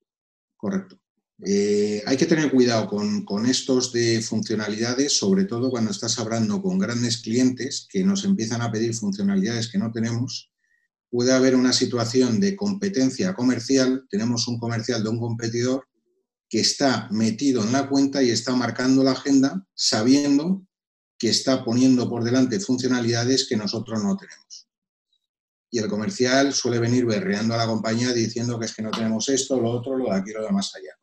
[0.57, 0.99] correcto.
[1.45, 6.61] Eh, hay que tener cuidado con, con, estos de funcionalidades, sobre todo cuando estás hablando
[6.61, 10.51] con grandes clientes que nos empiezan a pedir funcionalidades que no tenemos.
[11.09, 14.05] Puede haber una situación de competencia comercial.
[14.09, 15.87] Tenemos un comercial de un competidor
[16.49, 20.65] que está metido en la cuenta y está marcando la agenda sabiendo
[21.17, 24.67] que está poniendo por delante funcionalidades que nosotros no tenemos.
[25.71, 29.29] Y el comercial suele venir berreando a la compañía diciendo que es que no tenemos
[29.29, 30.99] esto, lo otro, lo de aquí, lo de más allá.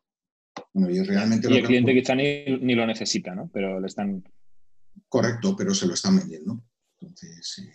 [0.73, 3.49] Y realmente y el cliente quizá ni, ni, lo necesita, ¿no?
[3.53, 4.23] Pero le están...
[5.09, 6.61] Correcto, pero se lo están vendiendo.
[6.99, 7.71] Entonces, eh,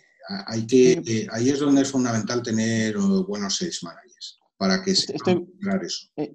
[0.47, 4.95] hay que, eh, ahí es donde es fundamental tener uh, buenos sales managers para que
[4.95, 6.07] se pueda lograr eso.
[6.17, 6.33] Eh,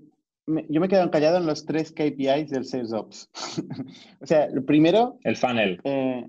[0.69, 3.29] yo me quedo callado en los tres KPIs del Sales Ops.
[4.21, 5.19] o sea, lo primero...
[5.23, 5.81] El funnel.
[5.85, 6.27] Eh,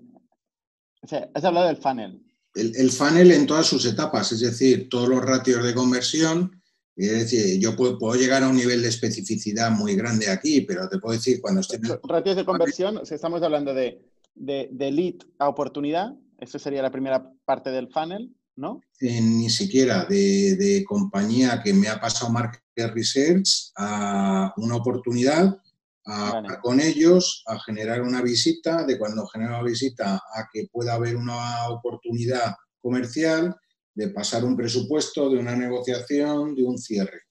[1.02, 2.22] o sea, has hablado del funnel.
[2.56, 6.59] El, funnel en todas sus etapas, es decir, todos los ratios de conversión.
[7.08, 11.00] Es decir, yo puedo, llegar a un nivel de especificidad muy grande aquí, pero te
[11.00, 11.80] puedo decir cuando esté...
[12.04, 14.02] Ratios de conversión, sea, estamos hablando de,
[14.36, 18.36] de, de lead a oportunidad, esa sería la primera parte del funnel.
[18.60, 18.82] ¿no?
[19.00, 22.62] ni siquiera de, compañía que me ha pasado market
[22.94, 25.58] research a una oportunidad,
[26.06, 30.96] a con ellos, a generar una visita, de cuando genera una visita a que pueda
[30.96, 33.56] haber una oportunidad comercial,
[33.94, 37.22] de pasar un presupuesto, de una negociación, de un cierre.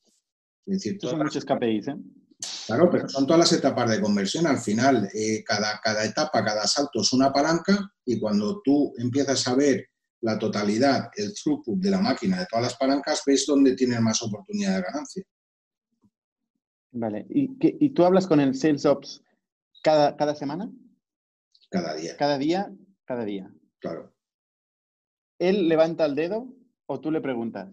[0.67, 1.97] Es decir, son muchos KPIs, ¿eh?
[2.67, 4.47] Claro, pero son todas las etapas de conversión.
[4.47, 9.47] Al final, eh, cada, cada etapa, cada salto es una palanca y cuando tú empiezas
[9.49, 9.89] a ver
[10.21, 14.23] la totalidad, el throughput de la máquina de todas las palancas, ves dónde tienes más
[14.23, 15.25] oportunidad de ganancia.
[16.93, 17.27] Vale.
[17.29, 19.23] ¿Y, tú hablas con el Sales Ops
[19.83, 20.71] cada, cada semana?
[21.71, 22.17] Cada día.
[22.17, 22.73] Cada día,
[23.05, 23.53] cada día.
[23.81, 24.13] Claro.
[25.39, 26.47] ¿Él levanta el dedo
[26.87, 27.69] o tú le preguntas?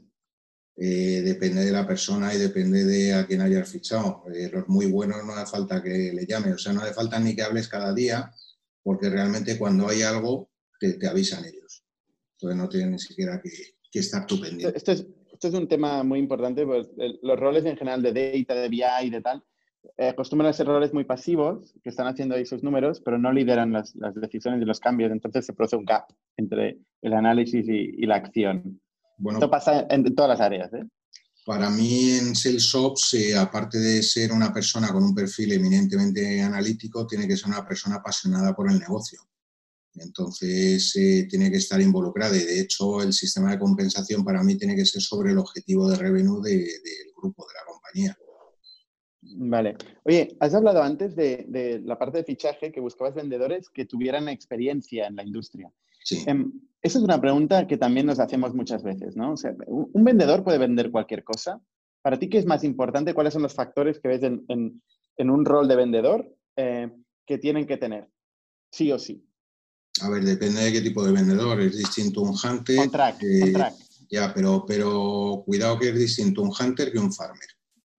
[0.78, 4.26] Eh, depende de la persona y depende de a quién hayas fichado.
[4.34, 7.18] Eh, los muy buenos no hace falta que le llame, o sea, no hace falta
[7.20, 8.32] ni que hables cada día,
[8.84, 10.50] porque realmente cuando hay algo
[10.80, 11.86] te, avisan ellos.
[12.34, 13.50] Entonces no tienes ni siquiera que,
[13.98, 14.78] estar tú pendiente.
[14.78, 16.90] Esto es, esto es un tema muy importante, pues,
[17.22, 19.42] los roles en general de data, de BI y de tal,
[19.98, 23.72] acostumbran a ser roles muy pasivos, que están haciendo ahí sus números, pero no lideran
[23.72, 26.06] las, las decisiones y los cambios, entonces se produce un gap
[26.38, 28.80] entre el análisis y la acción.
[29.32, 30.74] Esto pasa en todas las áreas.
[30.74, 30.88] ¿eh?
[31.46, 37.06] Para mí en SalesOps, eh, aparte de ser una persona con un perfil eminentemente analítico,
[37.08, 39.22] tiene que ser una persona apasionada por el negocio.
[39.96, 44.58] Entonces, eh, tiene que estar involucrada y de hecho el sistema de compensación para mí
[44.58, 46.68] tiene que ser sobre el objetivo de revenue del
[47.16, 48.18] grupo, de la compañía.
[49.38, 49.76] Vale.
[50.04, 54.30] Oye, has hablado antes de, de, la parte de fichaje que buscabas vendedores que tuvieran
[54.30, 55.72] experiencia en la industria.
[56.04, 56.24] Sí.
[56.28, 56.52] Em,
[56.82, 59.34] esa es una pregunta que también nos hacemos muchas veces, ¿no?
[59.34, 61.60] O sea, un vendedor puede vender cualquier cosa.
[62.04, 63.16] Para ti, ¿qué es más importante?
[63.16, 64.82] ¿Cuáles son los factores que ves en,
[65.18, 66.92] un rol de vendedor eh,
[67.26, 68.08] que tienen que tener?
[68.72, 69.28] Sí o sí.
[70.02, 71.60] A ver, depende de qué tipo de vendedor.
[71.60, 72.76] Es distinto un hunter.
[72.76, 73.78] Contract, contract.
[74.12, 77.50] Ya, pero, pero cuidado que es distinto un hunter que un farmer.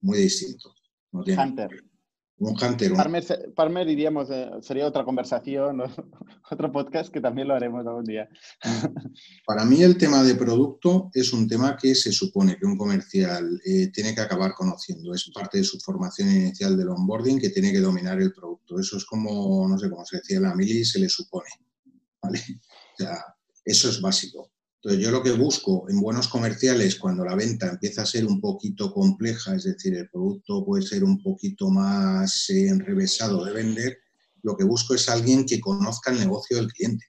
[0.02, 0.75] Muy distinto.
[1.20, 1.70] Hunter.
[2.38, 2.92] Un hunter.
[3.54, 5.80] Farmer, diríamos, eh, sería otra conversación,
[6.50, 8.28] otro podcast que también lo haremos algún día.
[9.46, 13.58] Para mí el tema de producto es un tema que se supone que un comercial
[13.64, 15.14] eh, tiene que acabar conociendo.
[15.14, 18.78] Es parte de su formación inicial del onboarding que tiene que dominar el producto.
[18.78, 21.48] Eso es como, no sé cómo se decía en la mili, se le supone.
[22.22, 22.38] ¿vale?
[22.38, 23.16] O sea,
[23.64, 24.50] eso es básico.
[24.86, 28.40] Entonces, yo lo que busco en buenos comerciales, cuando la venta empieza a ser un
[28.40, 33.98] poquito compleja, es decir, el producto puede ser un poquito más eh, enrevesado de vender,
[34.42, 37.04] lo que busco es alguien que conozca el negocio del cliente.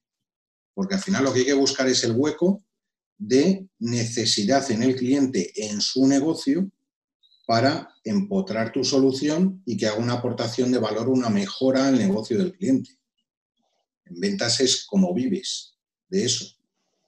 [0.73, 2.65] Porque al final lo que hay que buscar es el hueco
[3.15, 6.71] de necesidad en el cliente en su negocio
[7.45, 12.39] para empotrar tu solución y que haga una aportación de valor, una mejora al negocio
[12.39, 12.97] del cliente.
[14.05, 15.75] En ventas es como vives
[16.09, 16.56] de eso.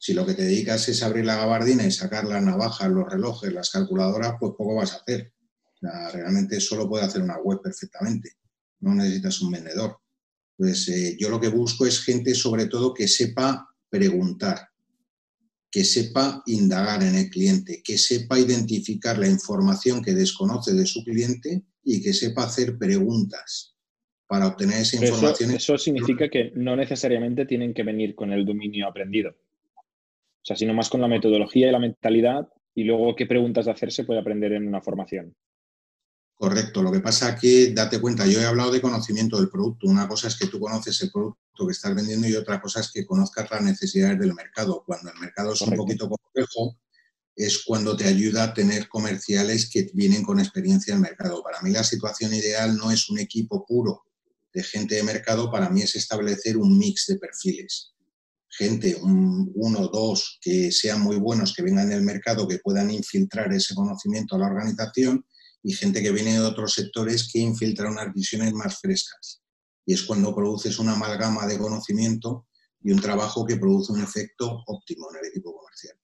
[0.02, 3.52] Si lo que te dedicas es abrir la gabardina y sacar las navajas, los relojes,
[3.52, 5.34] las calculadoras, pues poco vas a hacer.
[6.14, 8.32] realmente solo puede hacer una web perfectamente.
[8.80, 9.98] No necesitas un vendedor.
[10.56, 14.70] Pues eh, yo lo que busco es gente sobre todo que sepa preguntar,
[15.70, 21.04] que sepa indagar en el cliente, que sepa identificar la información que desconoce de su
[21.04, 23.76] cliente y que sepa hacer preguntas
[24.28, 25.52] para obtener esa información.
[25.52, 29.36] eso significa que no necesariamente tienen que venir con el dominio aprendido.
[30.42, 33.72] O sea, sino más con la metodología y la mentalidad y luego qué preguntas de
[33.72, 35.36] hacer se puede aprender en una formación.
[36.34, 36.82] Correcto.
[36.82, 39.88] Lo que pasa es que, date cuenta, yo he hablado de conocimiento del producto.
[39.88, 42.90] Una cosa es que tú conoces el producto que estás vendiendo y otra cosa es
[42.92, 44.82] que conozcas las necesidades del mercado.
[44.86, 46.78] Cuando el mercado es un poquito complejo,
[47.36, 51.44] es cuando te ayuda a tener comerciales que vienen con experiencia en el mercado.
[51.44, 54.06] Para mí la situación ideal no es un equipo puro
[54.54, 57.94] de gente de mercado, para mí es establecer un mix de perfiles
[58.50, 63.54] gente, un, uno, dos, que sean muy buenos, que vengan del mercado, que puedan infiltrar
[63.54, 65.26] ese conocimiento a la organización
[65.62, 69.42] y gente que viene de otros sectores que infiltra unas visiones más frescas.
[69.86, 72.48] Y es cuando produces una amalgama de conocimiento
[72.82, 75.98] y un trabajo que produce un efecto óptimo en el equipo comercial.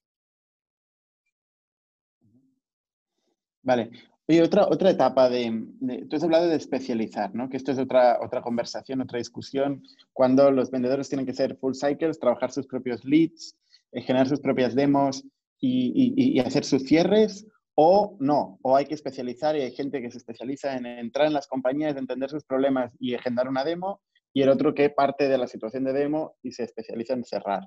[3.62, 4.15] Vale.
[4.28, 5.68] Y otra, otra etapa de,
[6.10, 7.48] Tú has hablado de especializar, ¿no?
[7.48, 11.74] Que esto es otra, otra conversación, otra discusión, cuando los vendedores tienen que ser full
[11.74, 13.56] cycles, trabajar sus propios leads,
[13.92, 15.24] eh, generar sus propias demos
[15.62, 20.18] y, hacer sus cierres, o no, o hay que especializar y hay gente que se
[20.18, 24.02] especializa en entrar en las compañías, entender sus problemas y agendar una demo,
[24.34, 27.64] y el otro que parte de la situación de demo y se especializa en cerrar.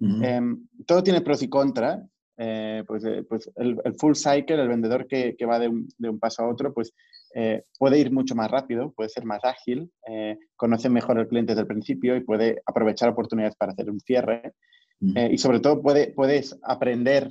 [0.00, 2.00] Em, todo tiene pros y contras,
[2.36, 6.08] eh, pues, eh, pues el, full cycle, el vendedor que, que va de un, de
[6.08, 6.92] un, paso a otro, pues
[7.34, 9.90] eh, puede ir mucho más rápido, puede ser más ágil,
[10.56, 14.52] conoce mejor al cliente desde el principio y puede aprovechar oportunidades para hacer un cierre.
[15.00, 17.30] y sobre todo puede, puedes aprender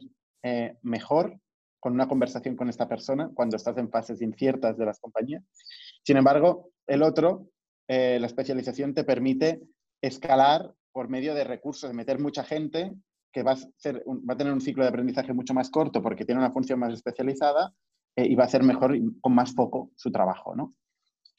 [0.82, 1.38] mejor
[1.80, 5.44] con una conversación con esta persona cuando estás en fases inciertas de las compañías.
[6.04, 7.48] Sin embargo, el otro,
[7.88, 9.62] la especialización te permite
[10.02, 12.94] escalar por medio de recursos, de meter mucha gente
[13.34, 16.24] que va a, ser va a tener un ciclo de aprendizaje mucho más corto porque
[16.24, 17.74] tiene una función más especializada
[18.16, 20.76] eh, y va a hacer mejor con más foco su trabajo, ¿no?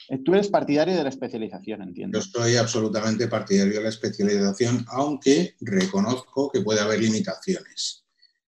[0.09, 2.19] Eh, tú eres partidario de la especialización, entiendo.
[2.19, 8.05] Yo soy absolutamente partidario de la especialización, aunque reconozco que puede haber limitaciones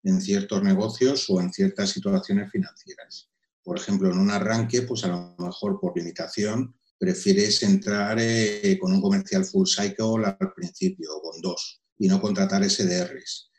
[0.04, 3.28] en ciertos negocios o en ciertas situaciones financieras.
[3.62, 8.92] Por ejemplo, en un arranque, pues a lo mejor por limitación prefieres entrar eh, con
[8.92, 13.52] un comercial full cycle al principio con dos y no contratar SDRs.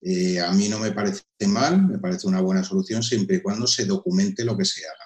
[0.00, 3.66] Eh, a mí no me parece mal, me parece una buena solución siempre y cuando
[3.66, 5.04] se documente lo que se haga.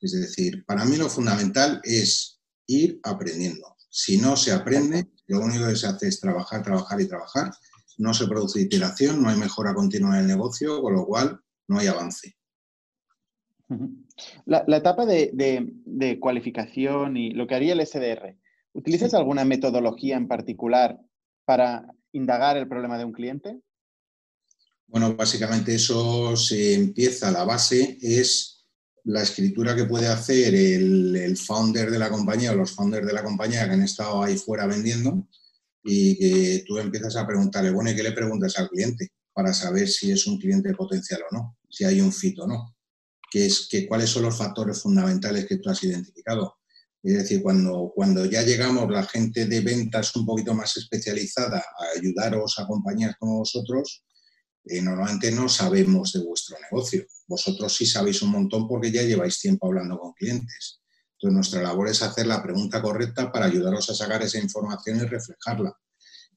[0.00, 3.76] Es decir, para mí lo fundamental es ir aprendiendo.
[3.88, 7.52] Si no se aprende, lo único que se hace es trabajar, trabajar y trabajar.
[7.98, 11.78] No se produce iteración, no hay mejora continua en el negocio, con lo cual no
[11.78, 12.34] hay avance.
[14.46, 18.36] La, etapa de, cualificación y lo que haría el SDR,
[18.72, 20.98] ¿utilizas alguna metodología en particular
[21.44, 23.60] para indagar el problema de un cliente?
[24.86, 28.54] Bueno, básicamente eso se empieza, la base es
[29.04, 33.22] la escritura que puede hacer el, founder de la compañía o los founders de la
[33.22, 35.28] compañía que han estado ahí fuera vendiendo
[35.82, 39.88] y que tú empiezas a preguntarle, bueno, ¿y qué le preguntas al cliente para saber
[39.88, 42.74] si es un cliente potencial o no, si hay un fit o no?
[43.30, 46.56] ¿Qué es, que, ¿Cuáles son los factores fundamentales que tú has identificado?
[47.04, 51.98] Es decir, cuando, cuando ya llegamos la gente de ventas un poquito más especializada a
[51.98, 54.02] ayudaros a compañías como vosotros,
[54.64, 57.04] eh, normalmente no sabemos de vuestro negocio.
[57.26, 60.80] Vosotros sí sabéis un montón porque ya lleváis tiempo hablando con clientes.
[61.12, 65.04] Entonces, nuestra labor es hacer la pregunta correcta para ayudaros a sacar esa información y
[65.04, 65.76] reflejarla.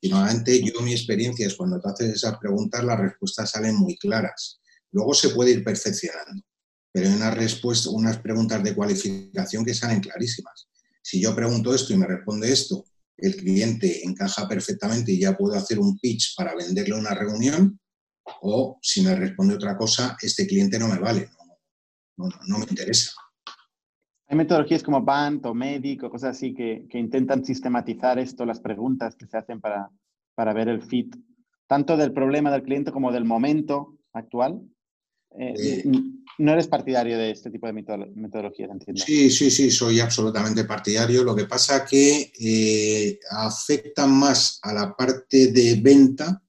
[0.02, 3.96] Y normalmente yo mi experiencia es cuando te haces esas preguntas, las respuestas salen muy
[3.96, 4.60] claras.
[4.92, 6.44] Luego se puede ir perfeccionando,
[6.92, 10.68] pero hay unas, respuestas, unas preguntas de cualificación que salen clarísimas.
[11.02, 12.86] Si yo pregunto esto y me responde esto,
[13.18, 17.80] el cliente encaja perfectamente y ya puedo hacer un pitch para venderle una reunión,
[18.42, 21.30] o si me responde otra cosa, este cliente no me vale,
[22.18, 23.12] no, me interesa.
[24.28, 29.16] Hay metodologías como BANT o MEDIC o cosas así que, intentan sistematizar esto, las preguntas
[29.16, 29.90] que se hacen para,
[30.36, 31.16] para, ver el fit,
[31.68, 34.62] tanto del problema del cliente como del momento actual.
[35.40, 35.84] Eh, eh,
[36.40, 39.04] no eres partidario de este tipo de metodologías, entiendo.
[39.04, 41.24] Sí, sí, sí, soy absolutamente partidario.
[41.24, 46.42] Lo que pasa que eh, afecta más a la parte de venta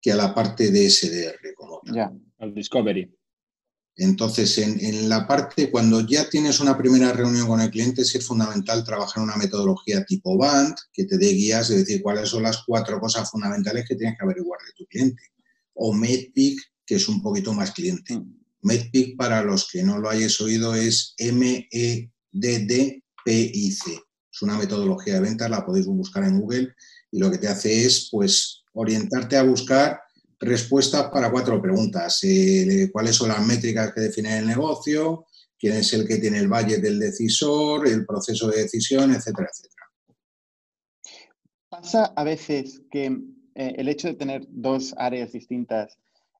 [0.00, 3.16] que a la parte de SDR como Ya, al discovery.
[3.94, 8.84] Entonces, en, la parte, cuando ya tienes una primera reunión con el cliente, es fundamental
[8.84, 12.98] trabajar una metodología tipo BAND, que te dé guías, es decir, cuáles son las cuatro
[12.98, 15.22] cosas fundamentales que tienes que averiguar de tu cliente.
[15.74, 18.16] O MEDPIC, que es un poquito más cliente.
[18.16, 18.42] Mm.
[18.62, 22.10] MEDPIC, para los que no lo hayáis oído, es M-E-D-D-P-I-C.
[24.32, 26.74] Es una metodología de ventas, la podéis buscar en Google
[27.10, 30.00] y lo que te hace es, pues, orientarte a buscar
[30.40, 32.20] respuestas para cuatro preguntas.
[32.22, 35.26] Eh, ¿Cuáles son las métricas que definen el negocio?
[35.58, 37.86] ¿Quién es el que tiene el valle del decisor?
[37.86, 39.12] ¿El proceso de decisión?
[39.12, 39.82] Etcétera, etcétera.
[41.68, 43.06] Pasa a veces que
[43.54, 45.98] eh, el hecho de tener dos áreas distintas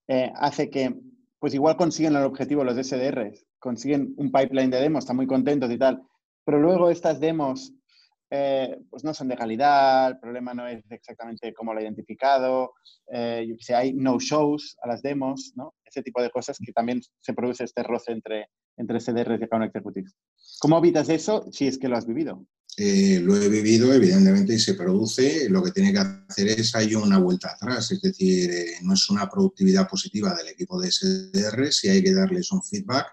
[0.08, 0.94] eh, hace que,
[1.38, 5.70] pues igual consiguen el objetivo los SDRs, consiguen un pipeline de demos, están muy contentos
[5.70, 6.02] y tal,
[6.44, 7.72] pero luego estas demos
[8.34, 12.72] eh, pues no son de calidad, el problema no es exactamente cómo lo ha identificado,
[13.12, 15.74] eh, yo hay no-shows a las demos, ¿no?
[15.84, 19.66] Ese tipo de cosas que también se produce este roce entre, entre CDRs y account
[19.66, 20.14] executives.
[20.60, 22.46] ¿Cómo evitas eso si es que lo has vivido?
[22.76, 25.48] Eh, lo he vivido, evidentemente, y se produce.
[25.50, 28.50] Lo que tiene que hacer es hay una vuelta atrás, es decir,
[28.82, 33.08] no es una productividad positiva del equipo de SDR, si hay que darles un feedback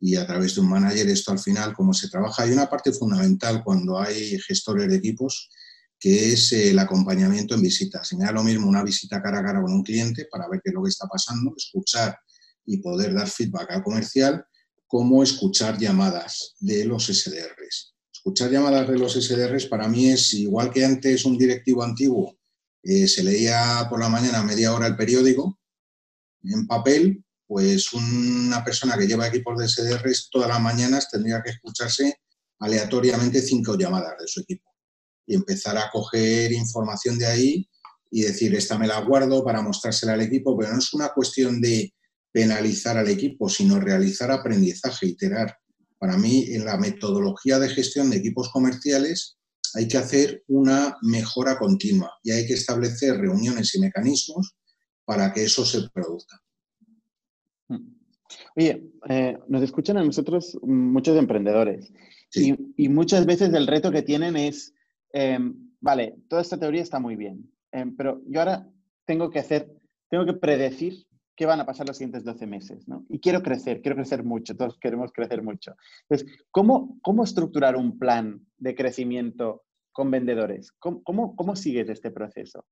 [0.00, 2.42] y a través de un manager esto al final, cómo se trabaja.
[2.42, 5.50] Hay una parte fundamental cuando hay gestores de equipos
[5.98, 8.08] que es el acompañamiento en visitas.
[8.08, 10.62] Se me da lo mismo una visita cara a cara con un cliente para ver
[10.64, 12.18] qué es lo que está pasando, escuchar
[12.64, 14.42] y poder dar feedback al comercial,
[14.90, 17.94] como escuchar llamadas de los SDRs.
[18.12, 22.36] Escuchar llamadas de los SDRs para mí es igual que antes un directivo antiguo
[22.82, 25.60] eh, se leía por la mañana media hora el periódico
[26.42, 31.50] en papel, pues una persona que lleva equipos de SDRs todas las mañanas tendría que
[31.50, 32.16] escucharse
[32.58, 34.74] aleatoriamente cinco llamadas de su equipo
[35.24, 37.70] y empezar a coger información de ahí
[38.10, 41.60] y decir, esta me la guardo para mostrársela al equipo, pero no es una cuestión
[41.60, 41.94] de
[42.32, 45.56] penalizar al equipo, sino realizar aprendizaje, iterar.
[45.98, 49.36] Para mí, en la metodología de gestión de equipos comerciales
[49.74, 54.56] hay que hacer una mejora continua y hay que establecer reuniones y mecanismos
[55.04, 56.40] para que eso se produzca.
[58.56, 61.92] Oye, eh, nos escuchan a nosotros muchos emprendedores
[62.32, 64.72] y, muchas veces el reto que tienen es,
[65.12, 68.68] em, vale, toda esta teoría está muy bien, em, pero yo ahora
[69.04, 69.72] tengo que hacer,
[70.08, 71.06] tengo que predecir
[71.40, 73.06] qué van a pasar los siguientes 12 meses, ¿no?
[73.08, 75.74] Y quiero crecer, quiero crecer mucho, todos queremos crecer mucho.
[76.02, 80.70] Entonces, ¿cómo, cómo estructurar un plan de crecimiento con vendedores?
[80.78, 82.66] ¿Cómo, cómo, sigues este proceso?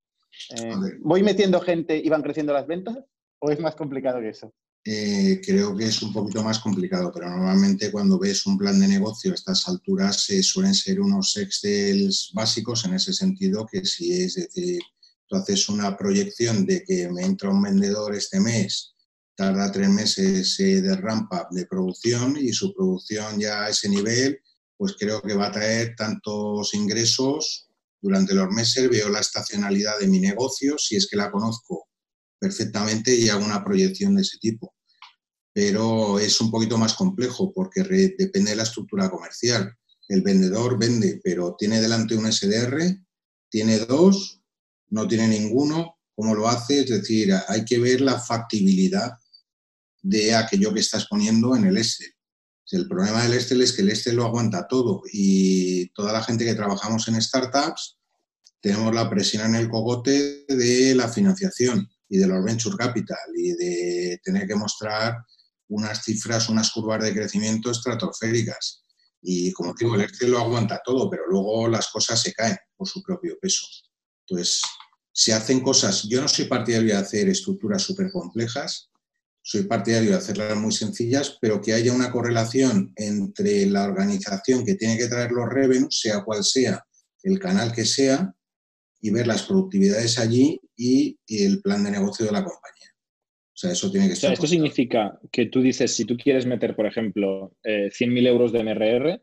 [0.54, 2.98] Eh, ¿Voy metiendo gente y van creciendo las ventas?
[3.38, 4.52] ¿O es más complicado que eso?
[4.84, 8.86] Eh, creo que es un poquito más complicado, pero normalmente cuando ves un plan de
[8.86, 14.12] negocio a estas alturas eh, suelen ser unos Excel básicos en ese sentido, que si
[14.12, 14.82] es decir,
[15.28, 18.94] tú haces una proyección de que me entra un vendedor este mes,
[19.36, 24.40] tarda tres meses eh, de rampa de producción y su producción ya a ese nivel,
[24.76, 27.68] pues creo que va a traer tantos ingresos
[28.00, 31.88] durante los meses, veo la estacionalidad de mi negocio, si es que la conozco
[32.38, 34.74] perfectamente y hago una proyección de ese tipo.
[35.52, 39.76] Pero es un poquito más complejo porque depende de la estructura comercial.
[40.08, 42.78] El vendedor vende, pero tiene delante un SDR,
[43.50, 44.37] tiene dos,
[44.90, 46.80] no tiene ninguno, ¿cómo lo hace?
[46.80, 49.12] Es decir, hay que ver la factibilidad
[50.02, 52.12] de aquello que estás poniendo en el Excel.
[52.70, 56.44] El problema del Excel es que el Excel lo aguanta todo y toda la gente
[56.44, 57.98] que trabajamos en startups
[58.60, 63.52] tenemos la presión en el cogote de la financiación y de los venture capital y
[63.52, 65.16] de tener que mostrar
[65.68, 68.84] unas cifras, unas curvas de crecimiento estratosféricas.
[69.22, 72.88] Y como digo, el Excel lo aguanta todo, pero luego las cosas se caen por
[72.88, 73.66] su propio peso.
[74.28, 74.62] Entonces,
[75.12, 78.90] se hacen cosas, yo no soy partidario de hacer estructuras súper complejas,
[79.42, 84.74] soy partidario de hacerlas muy sencillas, pero que haya una correlación entre la organización que
[84.74, 86.84] tiene que traer los revenues, sea cual sea
[87.22, 88.34] el canal que sea,
[89.00, 92.88] y ver las productividades allí y, el plan de negocio de la compañía.
[93.54, 94.32] O sea, eso tiene que estar.
[94.32, 98.62] esto significa que tú dices, si tú quieres meter, por ejemplo, 100.000 eh, euros de
[98.62, 99.22] MRR,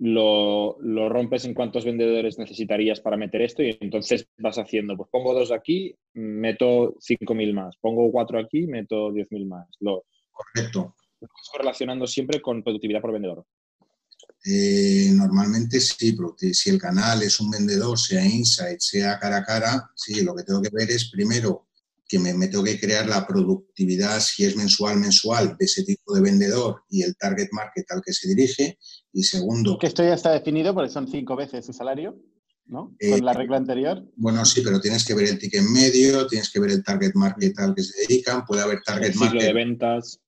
[0.00, 0.78] lo,
[1.08, 5.52] rompes en cuántos vendedores necesitarías para meter esto y entonces vas haciendo, pues pongo dos
[5.52, 9.68] aquí, meto 5.000 más, pongo cuatro aquí, meto 10.000 más.
[9.80, 10.94] Lo, Correcto.
[11.20, 11.28] Lo
[11.58, 13.44] relacionando siempre con productividad por vendedor.
[14.44, 19.44] Eh, normalmente sí, porque si el canal es un vendedor, sea insight, sea cara a
[19.44, 21.68] cara, sí, lo que tengo que ver es primero
[22.10, 26.12] que me, me, tengo que crear la productividad, si es mensual, mensual, de ese tipo
[26.12, 28.78] de vendedor y el target market al que se dirige.
[29.12, 29.78] Y segundo...
[29.78, 32.20] Que esto ya está definido porque son cinco veces su salario,
[32.66, 32.96] ¿no?
[32.98, 34.04] Con la regla anterior.
[34.16, 37.56] Bueno, sí, pero tienes que ver el ticket medio, tienes que ver el target market
[37.60, 39.42] al que se dedican, puede haber target el market...
[39.42, 40.18] de ventas.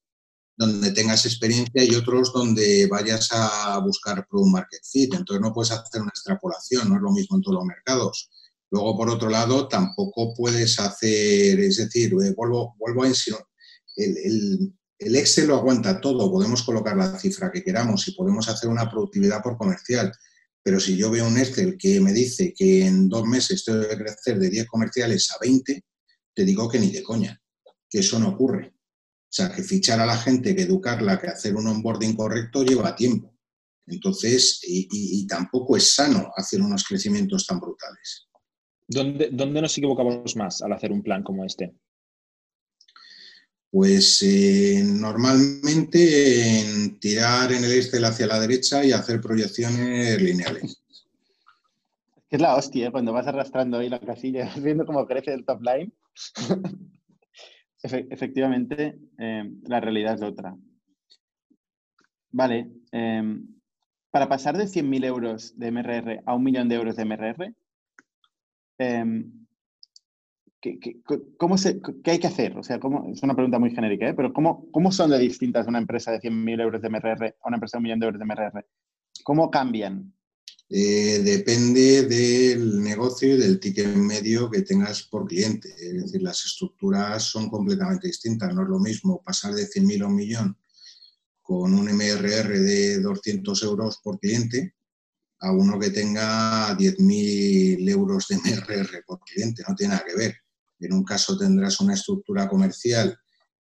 [0.57, 5.13] Donde tengas experiencia y otros donde vayas a buscar product market fit.
[5.15, 8.31] Entonces no puedes hacer una extrapolación, no es lo mismo en todos los mercados
[8.73, 13.35] Luego, por otro lado, tampoco puedes hacer, es decir, eh, vuelvo, vuelvo a insistir,
[13.97, 18.71] el, el, Excel lo aguanta todo, podemos colocar la cifra que queramos y podemos hacer
[18.71, 20.11] una productividad por comercial.
[20.63, 23.99] Pero si yo veo un Excel que me dice que en dos meses tengo que
[23.99, 25.85] crecer de 10 comerciales a 20,
[26.35, 27.39] te digo que ni de coña,
[27.91, 28.69] que eso no ocurre.
[28.75, 32.97] O sea, que fichar a la gente, que educarla, que hacer un onboarding correcto lleva
[32.97, 33.37] tiempo.
[33.87, 38.32] Entonces, y tampoco es sano hacer unos crecimientos tan brutales.
[38.93, 39.31] ¿Dónde,
[39.63, 41.73] nos equivocamos más al hacer un plan como este?
[43.71, 50.83] Pues eh, normalmente en tirar en el Excel hacia la derecha y hacer proyecciones lineales.
[52.29, 52.93] Es la hostia, ¿eh?
[52.93, 55.93] cuando vas arrastrando ahí la casilla, viendo cómo crece el top line.
[57.83, 60.55] efectivamente, eh, la realidad es otra.
[62.31, 62.71] Vale,
[64.11, 67.55] para pasar de 100.000 euros de MRR a un millón de euros de MRR,
[68.83, 69.47] Em,
[70.61, 71.01] ¿qué,
[71.37, 72.57] cómo se, ¿qué, hay que hacer?
[72.59, 74.15] O sea, ¿cómo, es una pregunta muy genérica, ¿eh?
[74.15, 77.57] pero ¿cómo, ¿cómo son de distintas una empresa de 100.000 euros de MRR a una
[77.57, 78.67] empresa de un millón de euros de MRR?
[79.23, 80.13] ¿Cómo cambian?
[80.69, 85.69] Eh, depende del negocio y del ticket medio que tengas por cliente.
[85.69, 88.55] Es decir, las estructuras son completamente distintas.
[88.55, 90.59] No es lo mismo pasar de 100.000 a un millón
[91.43, 94.75] con un MRR de 200 euros por cliente
[95.43, 100.37] a uno que tenga 10.000 euros de MRR por cliente, no tiene nada que ver.
[100.79, 103.19] En un caso tendrás una estructura comercial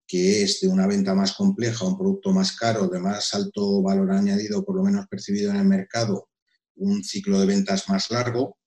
[0.07, 4.11] que es de una venta más compleja, un producto más caro, de más alto valor
[4.13, 6.29] añadido, por lo menos percibido en el mercado,
[6.77, 8.59] un ciclo de ventas más largo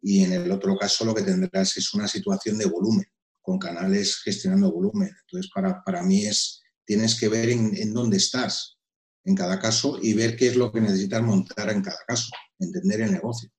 [0.00, 3.06] y en el otro caso lo que tendrás es una situación de volumen,
[3.42, 5.10] con canales gestionando volumen.
[5.26, 8.78] Entonces, para, para mí es, tienes que ver en, en dónde estás
[9.24, 13.02] en cada caso y ver qué es lo que necesitas montar en cada caso entender
[13.02, 13.50] el negocio.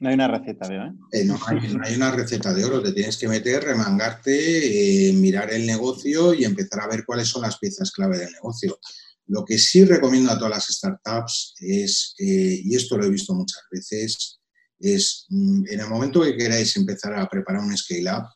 [0.00, 0.92] No hay una receta, ¿eh?
[1.10, 5.66] eh no, hay, una receta de oro, te tienes que meter, remangarte, eh, mirar el
[5.66, 8.78] negocio y empezar a ver cuáles son las piezas clave del negocio.
[9.26, 13.34] Lo que sí recomiendo a todas las startups es, eh, y esto lo he visto
[13.34, 14.38] muchas veces,
[14.78, 18.28] es mm, en el momento que queráis empezar a preparar un scale-up,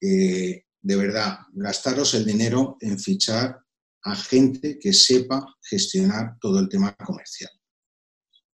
[0.00, 3.62] de verdad, gastaros el dinero en fichar
[4.04, 7.50] a gente que sepa gestionar todo el tema comercial.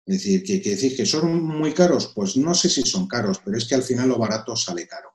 [0.05, 3.59] Es decir, que, decir que son muy caros, pues no sé si son caros, pero
[3.59, 5.11] es que al final lo barato sale caro.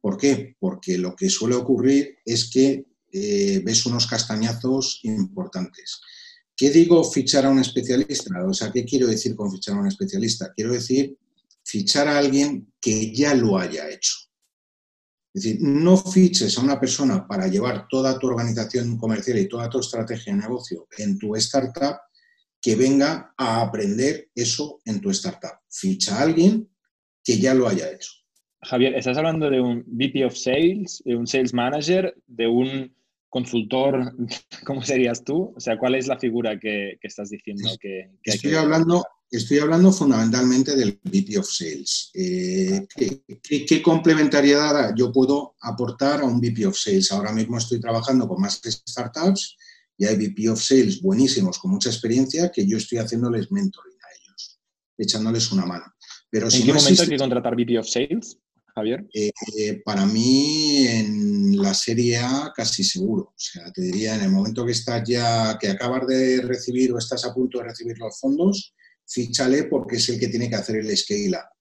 [0.00, 0.56] ¿Por qué?
[0.60, 6.00] Porque lo que suele ocurrir es que eh, ves unos castañazos importantes.
[6.56, 8.44] ¿Qué digo fichar a un especialista?
[8.46, 10.52] O sea, ¿qué quiero decir con fichar a un especialista?
[10.54, 11.16] Quiero decir
[11.64, 14.14] fichar a alguien que ya lo haya hecho.
[15.34, 19.68] Es decir, no fiches a una persona para llevar toda tu organización comercial y toda
[19.68, 21.96] tu estrategia de negocio en tu startup
[22.62, 25.58] que venga a aprender eso en tu startup.
[25.68, 26.70] Ficha a alguien
[27.24, 28.10] que ya lo haya hecho.
[28.62, 32.96] Javier, estás hablando de un VP of Sales, de un Sales Manager, de un
[33.28, 34.14] consultor,
[34.64, 35.52] ¿cómo serías tú?
[35.56, 40.76] O sea, ¿cuál es la figura que, estás diciendo que, estoy hablando Estoy hablando fundamentalmente
[40.76, 42.10] del VP of Sales.
[42.14, 42.86] Eh,
[43.42, 47.10] ¿qué, complementariedad yo puedo aportar a un VP of Sales?
[47.10, 49.56] Ahora mismo estoy trabajando con más startups
[49.96, 54.06] y hay VP of Sales buenísimos con mucha experiencia que yo estoy haciéndoles mentoring a
[54.20, 54.60] ellos,
[54.96, 55.84] echándoles una mano.
[56.30, 58.38] Pero ¿En qué momento hay que contratar VP of Sales,
[58.74, 59.06] Javier?
[59.12, 63.22] Eh, para mí, en la serie A, casi seguro.
[63.22, 66.98] O sea, te diría, en el momento que estás ya, que acabas de recibir o
[66.98, 68.74] estás a punto de recibir los fondos,
[69.06, 71.54] fíchale porque es el que tiene que hacer el scale up.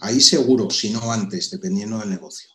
[0.00, 2.50] Ahí seguro, si no antes, dependiendo del negocio.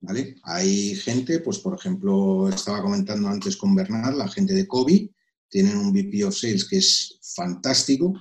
[0.00, 0.36] ¿Vale?
[0.42, 5.10] Hay gente, pues por ejemplo, estaba comentando antes con Bernard, la gente de COVID,
[5.48, 8.12] tienen un VP of Sales que es fantástico,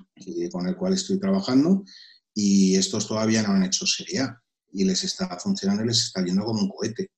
[0.51, 1.83] con el cual estoy trabajando,
[2.33, 4.41] y estos todavía no han hecho serie A,
[4.71, 7.09] y les está funcionando y les está yendo como un cohete.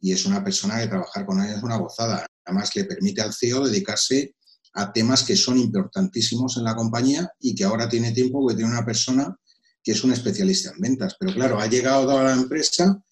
[0.00, 2.26] Y es una persona que trabajar con él es una gozada.
[2.44, 4.34] Además, le permite al CEO dedicarse
[4.74, 8.70] a temas que son importantísimos en la compañía y que ahora tiene tiempo que tiene
[8.70, 9.36] una persona
[9.82, 11.16] que es un especialista en ventas.
[11.18, 13.02] Pero claro, ha llegado a la empresa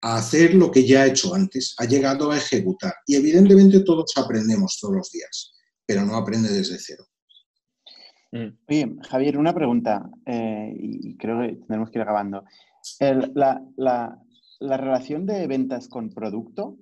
[0.00, 2.94] a hacer lo que ya ha hecho antes, ha llegado a ejecutar.
[3.06, 5.52] Y evidentemente todos aprendemos todos los días,
[5.86, 7.04] pero no aprende desde cero.
[8.32, 8.58] Mm.
[8.68, 12.44] Oye, Javier, una pregunta, eh, y creo que tenemos que ir acabando.
[13.00, 16.76] la, la, relación de ventas con producto,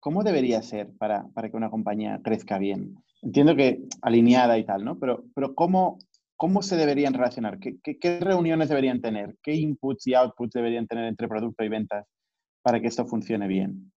[0.00, 2.96] ¿cómo debería ser para, para que una compañía crezca bien?
[3.22, 4.98] Entiendo que alineada y tal, ¿no?
[4.98, 5.98] Pero, pero ¿cómo,
[6.36, 7.58] ¿cómo se deberían relacionar?
[7.58, 9.36] ¿Qué, ¿Qué, reuniones deberían tener?
[9.42, 12.06] ¿Qué inputs y outputs deberían tener entre producto y ventas
[12.62, 13.92] para que esto funcione bien?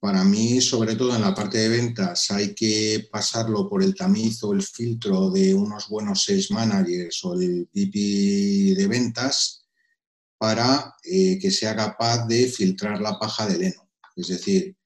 [0.00, 4.42] Para mí, sobre todo en la parte de ventas, hay que pasarlo por el tamiz
[4.44, 9.66] o el filtro de unos buenos sales managers o el VP de ventas
[10.38, 13.90] para eh, que sea capaz de filtrar la paja del heno.
[14.14, 14.76] Es decir,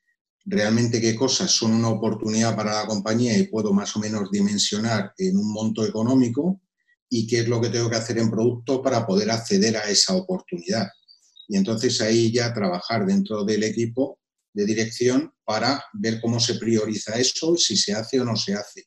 [0.45, 5.13] realmente qué cosas son una oportunidad para la compañía y puedo más o menos dimensionar
[5.19, 6.61] en un monto económico
[7.09, 10.15] y qué es lo que tengo que hacer en producto para poder acceder a esa
[10.15, 10.89] oportunidad.
[11.49, 14.19] Y entonces ahí ya trabajar dentro del equipo
[14.55, 18.87] de dirección para ver cómo se prioriza eso, si se hace o no se hace.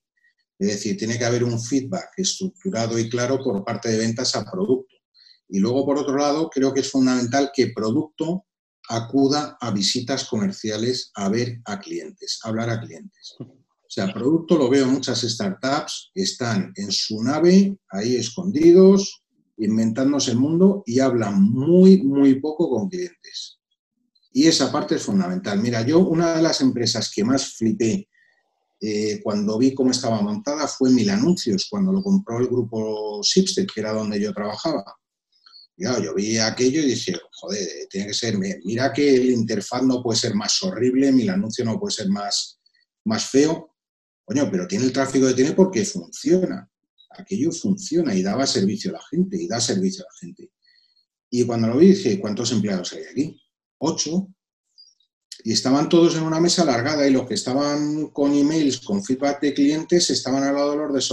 [0.57, 4.49] Es decir, tiene que haber un feedback estructurado y claro por parte de ventas a
[4.49, 4.95] producto.
[5.49, 8.45] Y luego, por otro lado, creo que es fundamental que producto
[8.89, 13.35] acuda a visitas comerciales a ver a clientes, a hablar a clientes.
[13.39, 19.23] O sea, producto lo veo en muchas startups, están en su nave, ahí escondidos,
[19.57, 23.59] inventándose el mundo y hablan muy, muy poco con clientes.
[24.33, 25.61] Y esa parte es fundamental.
[25.61, 28.09] Mira, yo una de las empresas que más flipé
[28.81, 33.65] eh, cuando vi cómo estaba montada fue Mil Anuncios, cuando lo compró el grupo Sipstead,
[33.65, 34.83] que era donde yo trabajaba
[35.77, 40.17] yo vi aquello y dije, joder, tiene que ser, mira que el interfaz no puede
[40.17, 42.59] ser más horrible, mi anuncio no puede ser más,
[43.03, 43.75] más feo,
[44.23, 46.69] coño, pero tiene el tráfico que tiene porque funciona.
[47.17, 50.51] Aquello funciona y daba servicio a la gente y da servicio a la gente.
[51.29, 53.41] Y cuando lo vi dije, ¿cuántos empleados hay aquí?
[53.77, 54.29] Ocho.
[55.43, 59.41] Y estaban todos en una mesa alargada y los que estaban con emails, con feedback
[59.41, 61.09] de clientes, estaban al lado de los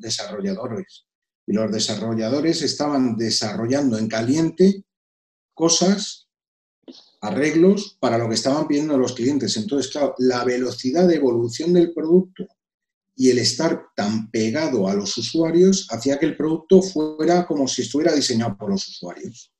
[0.00, 1.07] desarrolladores
[1.48, 4.84] y los desarrolladores estaban desarrollando en caliente
[5.54, 6.28] cosas,
[7.22, 9.56] arreglos para lo que estaban pidiendo los clientes.
[9.56, 12.46] Entonces, claro, la velocidad de evolución del producto
[13.16, 17.80] y el estar tan pegado a los usuarios hacía que el producto fuera como si
[17.80, 19.50] estuviera diseñado por los usuarios.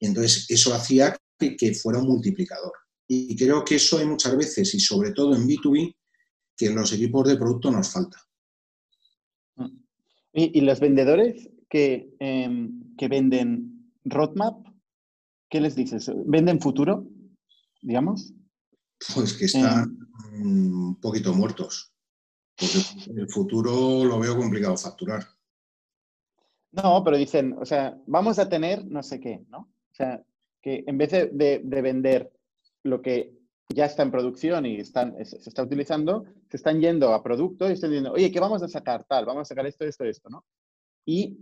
[0.00, 2.72] Y entonces eso hacía que, que fuera un multiplicador.
[3.06, 5.94] Y creo que eso hay muchas veces, y sobre todo en B2B,
[6.56, 8.20] que en los equipos de producto nos falta.
[10.34, 14.66] ¿Y, los vendedores que, em, que venden roadmap,
[15.50, 16.10] qué les dices?
[16.26, 17.06] ¿Venden futuro,
[17.82, 18.32] digamos?
[19.14, 19.98] Pues que están
[20.34, 20.46] em.
[20.46, 21.92] un poquito muertos.
[22.56, 22.78] Porque
[23.20, 25.26] el futuro lo veo complicado facturar.
[26.72, 29.58] No, pero dicen, o sea, vamos a tener no sé qué, ¿no?
[29.58, 30.24] O sea,
[30.62, 32.32] que en vez de, de vender
[32.84, 33.36] lo que
[33.68, 37.72] ya está en producción y están, se está utilizando, se están yendo a producto y
[37.72, 39.06] están diciendo, oye, ¿qué vamos a sacar?
[39.08, 40.44] Tal, vamos a sacar esto, esto, esto, ¿no?
[41.06, 41.38] Y,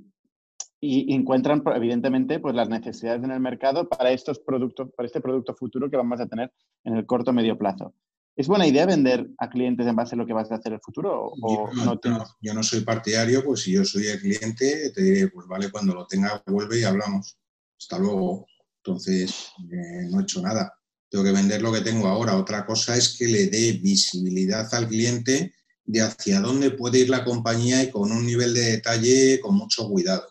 [0.81, 5.57] y encuentran, evidentemente, pues las necesidades en el mercado para estos productos, para este producto
[5.57, 6.53] futuro que vamos a tener
[6.85, 7.93] en el corto medio plazo.
[8.37, 10.75] ¿Es buena idea vender a clientes en base a lo que vas a hacer en
[10.75, 11.33] el futuro?
[11.43, 15.29] O yo, no, yo, no, soy partidario, pues si yo soy el cliente, te diré,
[15.29, 17.37] pues vale, cuando lo tenga, vuelve y hablamos.
[17.77, 18.47] Hasta luego.
[18.85, 20.73] Entonces, eh, no he hecho nada.
[21.11, 22.37] Tengo que vender lo que tengo ahora.
[22.37, 25.53] Otra cosa es que le dé visibilidad al cliente
[25.85, 29.89] de hacia dónde puede ir la compañía y con un nivel de detalle con mucho
[29.89, 30.29] cuidado.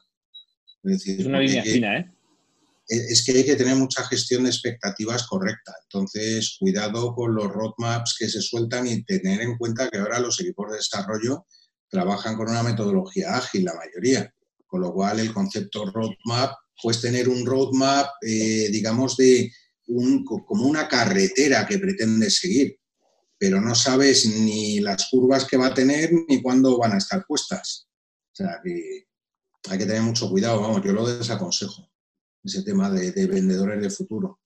[0.84, 2.12] Es, decir, una línea fina, ¿eh?
[2.88, 5.76] Es que hay que tener mucha gestión de expectativas correcta.
[5.84, 10.40] Entonces, cuidado con los roadmaps que se sueltan y tener en cuenta que ahora los
[10.40, 11.46] equipos de desarrollo
[11.88, 14.34] trabajan con una metodología ágil, la mayoría.
[14.66, 19.52] Con lo cual, el concepto roadmap, pues tener un roadmap, eh, digamos, de
[20.46, 22.80] como una carretera que pretende seguir
[23.40, 27.24] pero no sabes ni las curvas que va a tener ni cuándo van a estar
[27.26, 27.88] puestas.
[28.34, 29.06] O sea que
[29.70, 31.90] hay que tener mucho cuidado, vamos, yo lo desaconsejo,
[32.44, 34.40] ese tema de, vendedores de futuro.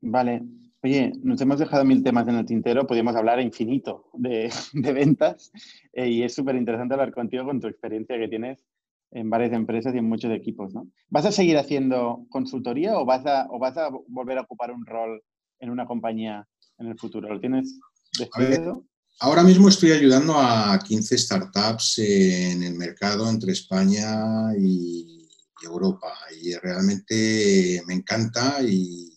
[0.00, 0.42] Vale.
[0.82, 5.52] Oye, nos hemos dejado mil temas en el tintero, podríamos hablar infinito de, ventas
[5.92, 8.64] eh, y es súper interesante hablar contigo con tu experiencia que tienes
[9.12, 10.88] en varias empresas y en muchos equipos, ¿no?
[11.08, 14.86] ¿Vas a seguir haciendo consultoría o vas a, o vas a volver a ocupar un
[14.86, 15.22] rol
[15.58, 16.46] en una compañía
[16.78, 17.28] en el futuro?
[17.28, 17.78] ¿Lo tienes
[18.18, 18.84] decidido?
[19.22, 25.16] Ahora mismo estoy ayudando a 15 startups en el mercado entre España y,
[25.62, 29.12] Europa y realmente me encanta y,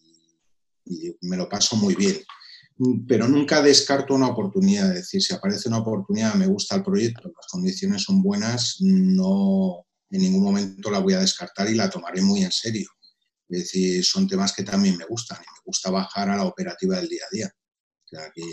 [1.21, 2.17] me lo paso muy bien.
[3.07, 7.31] Pero nunca descarto una oportunidad, es decir, si aparece una oportunidad, me gusta el proyecto,
[7.35, 12.21] las condiciones son buenas, no en ningún momento la voy a descartar y la tomaré
[12.21, 12.89] muy en serio.
[13.49, 16.97] Es decir, son temas que también me gustan y me gusta bajar a la operativa
[16.97, 17.47] del día a día.
[17.47, 18.43] O sea que.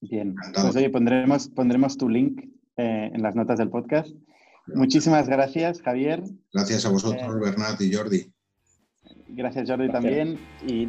[0.00, 2.40] Bien, pues oye, pondremos, pondremos tu link
[2.76, 4.08] eh, en las notas del podcast.
[4.66, 6.22] Muchísimas gracias, Javier.
[6.52, 8.32] Gracias a vosotros, eh, Bernat y Jordi.
[9.28, 10.38] Gracias, Jordi, también.
[10.66, 10.88] Y